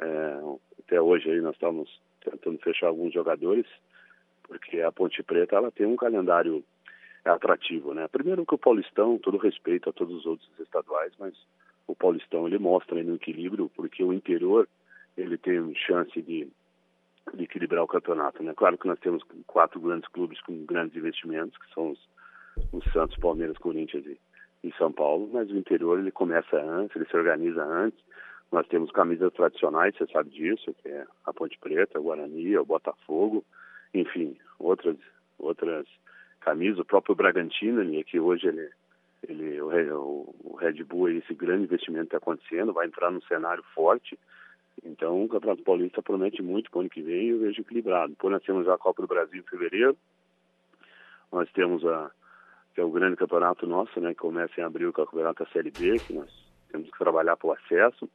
É, 0.00 0.38
até 0.80 1.00
hoje 1.00 1.30
aí 1.30 1.40
nós 1.40 1.54
estamos 1.54 2.00
tentando 2.22 2.58
fechar 2.58 2.88
alguns 2.88 3.12
jogadores, 3.12 3.66
porque 4.42 4.80
a 4.80 4.92
Ponte 4.92 5.22
Preta 5.22 5.56
ela 5.56 5.70
tem 5.70 5.86
um 5.86 5.96
calendário 5.96 6.64
atrativo, 7.24 7.92
né? 7.92 8.06
Primeiro 8.08 8.46
que 8.46 8.54
o 8.54 8.58
Paulistão, 8.58 9.18
todo 9.18 9.36
respeito 9.36 9.90
a 9.90 9.92
todos 9.92 10.16
os 10.18 10.26
outros 10.26 10.48
estaduais, 10.60 11.12
mas 11.18 11.34
o 11.86 11.94
Paulistão 11.94 12.46
ele 12.46 12.58
mostra 12.58 12.96
aí 12.96 13.04
no 13.04 13.16
equilíbrio, 13.16 13.70
porque 13.74 14.02
o 14.02 14.12
interior 14.12 14.68
ele 15.16 15.38
tem 15.38 15.74
chance 15.74 16.20
de, 16.22 16.48
de 17.34 17.44
equilibrar 17.44 17.82
o 17.82 17.88
campeonato, 17.88 18.42
né? 18.42 18.52
Claro 18.54 18.78
que 18.78 18.86
nós 18.86 18.98
temos 19.00 19.24
quatro 19.46 19.80
grandes 19.80 20.08
clubes 20.10 20.40
com 20.42 20.64
grandes 20.64 20.96
investimentos, 20.96 21.56
que 21.58 21.72
são 21.74 21.90
os, 21.90 22.08
os 22.72 22.84
Santos, 22.92 23.16
Palmeiras, 23.18 23.58
Corinthians 23.58 24.04
e, 24.06 24.18
e 24.62 24.72
São 24.76 24.92
Paulo, 24.92 25.28
mas 25.32 25.50
o 25.50 25.56
interior 25.56 25.98
ele 25.98 26.10
começa 26.10 26.56
antes, 26.56 26.94
ele 26.94 27.06
se 27.06 27.16
organiza 27.16 27.64
antes, 27.64 27.98
nós 28.50 28.66
temos 28.68 28.90
camisas 28.90 29.32
tradicionais, 29.32 29.94
você 29.96 30.06
sabe 30.06 30.30
disso, 30.30 30.74
que 30.82 30.88
é 30.88 31.06
a 31.24 31.32
Ponte 31.32 31.58
Preta, 31.58 31.98
o 31.98 32.02
Guarani, 32.02 32.56
o 32.56 32.64
Botafogo, 32.64 33.44
enfim, 33.92 34.36
outras 34.58 34.96
outras 35.38 35.86
camisas, 36.40 36.78
o 36.78 36.84
próprio 36.84 37.14
Bragantino, 37.14 37.82
né, 37.84 38.02
que 38.02 38.18
hoje 38.18 38.46
ele, 38.46 38.70
ele 39.28 39.60
o, 39.60 40.56
Red 40.58 40.82
Bull, 40.84 41.10
esse 41.10 41.34
grande 41.34 41.64
investimento 41.64 42.04
está 42.04 42.16
acontecendo, 42.16 42.72
vai 42.72 42.86
entrar 42.86 43.10
num 43.10 43.20
cenário 43.22 43.62
forte, 43.74 44.18
então 44.84 45.24
o 45.24 45.28
Campeonato 45.28 45.62
Paulista 45.62 46.02
promete 46.02 46.42
muito 46.42 46.70
para 46.70 46.78
o 46.78 46.80
ano 46.80 46.90
que 46.90 47.02
vem 47.02 47.28
eu 47.28 47.40
vejo 47.40 47.60
equilibrado. 47.60 48.10
Depois 48.10 48.32
nós 48.32 48.42
temos 48.42 48.68
a 48.68 48.78
Copa 48.78 49.02
do 49.02 49.08
Brasil 49.08 49.40
em 49.40 49.50
fevereiro, 49.50 49.96
nós 51.30 51.50
temos 51.52 51.84
a 51.84 52.10
que 52.74 52.80
é 52.80 52.84
o 52.84 52.90
grande 52.90 53.16
campeonato 53.16 53.66
nosso, 53.66 53.98
né, 54.00 54.10
que 54.10 54.20
começa 54.20 54.60
em 54.60 54.64
abril 54.64 54.92
com 54.92 55.00
é 55.00 55.04
o 55.04 55.06
campeonato 55.06 55.44
da 55.44 55.50
Série 55.50 55.70
B, 55.70 55.98
que 55.98 56.12
nós 56.12 56.30
temos 56.70 56.90
que 56.90 56.98
trabalhar 56.98 57.34
para 57.34 57.48
o 57.48 57.52
acesso 57.52 58.08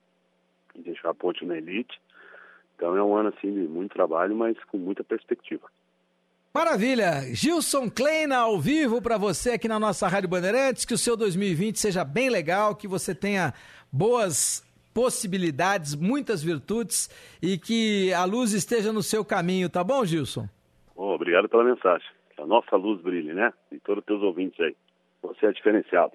e 0.75 0.81
deixar 0.81 1.09
a 1.09 1.13
ponte 1.13 1.45
na 1.45 1.57
elite. 1.57 1.99
Então 2.75 2.95
é 2.95 3.03
um 3.03 3.15
ano 3.15 3.29
assim 3.29 3.53
de 3.53 3.67
muito 3.67 3.93
trabalho, 3.93 4.35
mas 4.35 4.57
com 4.65 4.77
muita 4.77 5.03
perspectiva. 5.03 5.67
Maravilha! 6.53 7.33
Gilson 7.33 7.89
Kleina 7.89 8.37
ao 8.39 8.59
vivo 8.59 9.01
para 9.01 9.17
você 9.17 9.51
aqui 9.51 9.69
na 9.69 9.79
nossa 9.79 10.07
Rádio 10.07 10.27
Bandeirantes. 10.27 10.83
Que 10.83 10.93
o 10.93 10.97
seu 10.97 11.15
2020 11.15 11.79
seja 11.79 12.03
bem 12.03 12.29
legal, 12.29 12.75
que 12.75 12.87
você 12.87 13.15
tenha 13.15 13.53
boas 13.91 14.61
possibilidades, 14.93 15.95
muitas 15.95 16.43
virtudes 16.43 17.09
e 17.41 17.57
que 17.57 18.13
a 18.13 18.25
luz 18.25 18.51
esteja 18.51 18.91
no 18.91 19.01
seu 19.01 19.23
caminho, 19.23 19.69
tá 19.69 19.83
bom, 19.83 20.03
Gilson? 20.03 20.47
Oh, 20.95 21.13
obrigado 21.13 21.47
pela 21.47 21.63
mensagem. 21.63 22.07
Que 22.35 22.41
a 22.41 22.45
nossa 22.45 22.75
luz 22.75 23.01
brilhe, 23.01 23.33
né? 23.33 23.53
E 23.71 23.79
todos 23.79 24.01
os 24.01 24.05
teus 24.05 24.21
ouvintes 24.21 24.59
aí. 24.59 24.75
Você 25.21 25.45
é 25.45 25.51
diferenciado. 25.51 26.13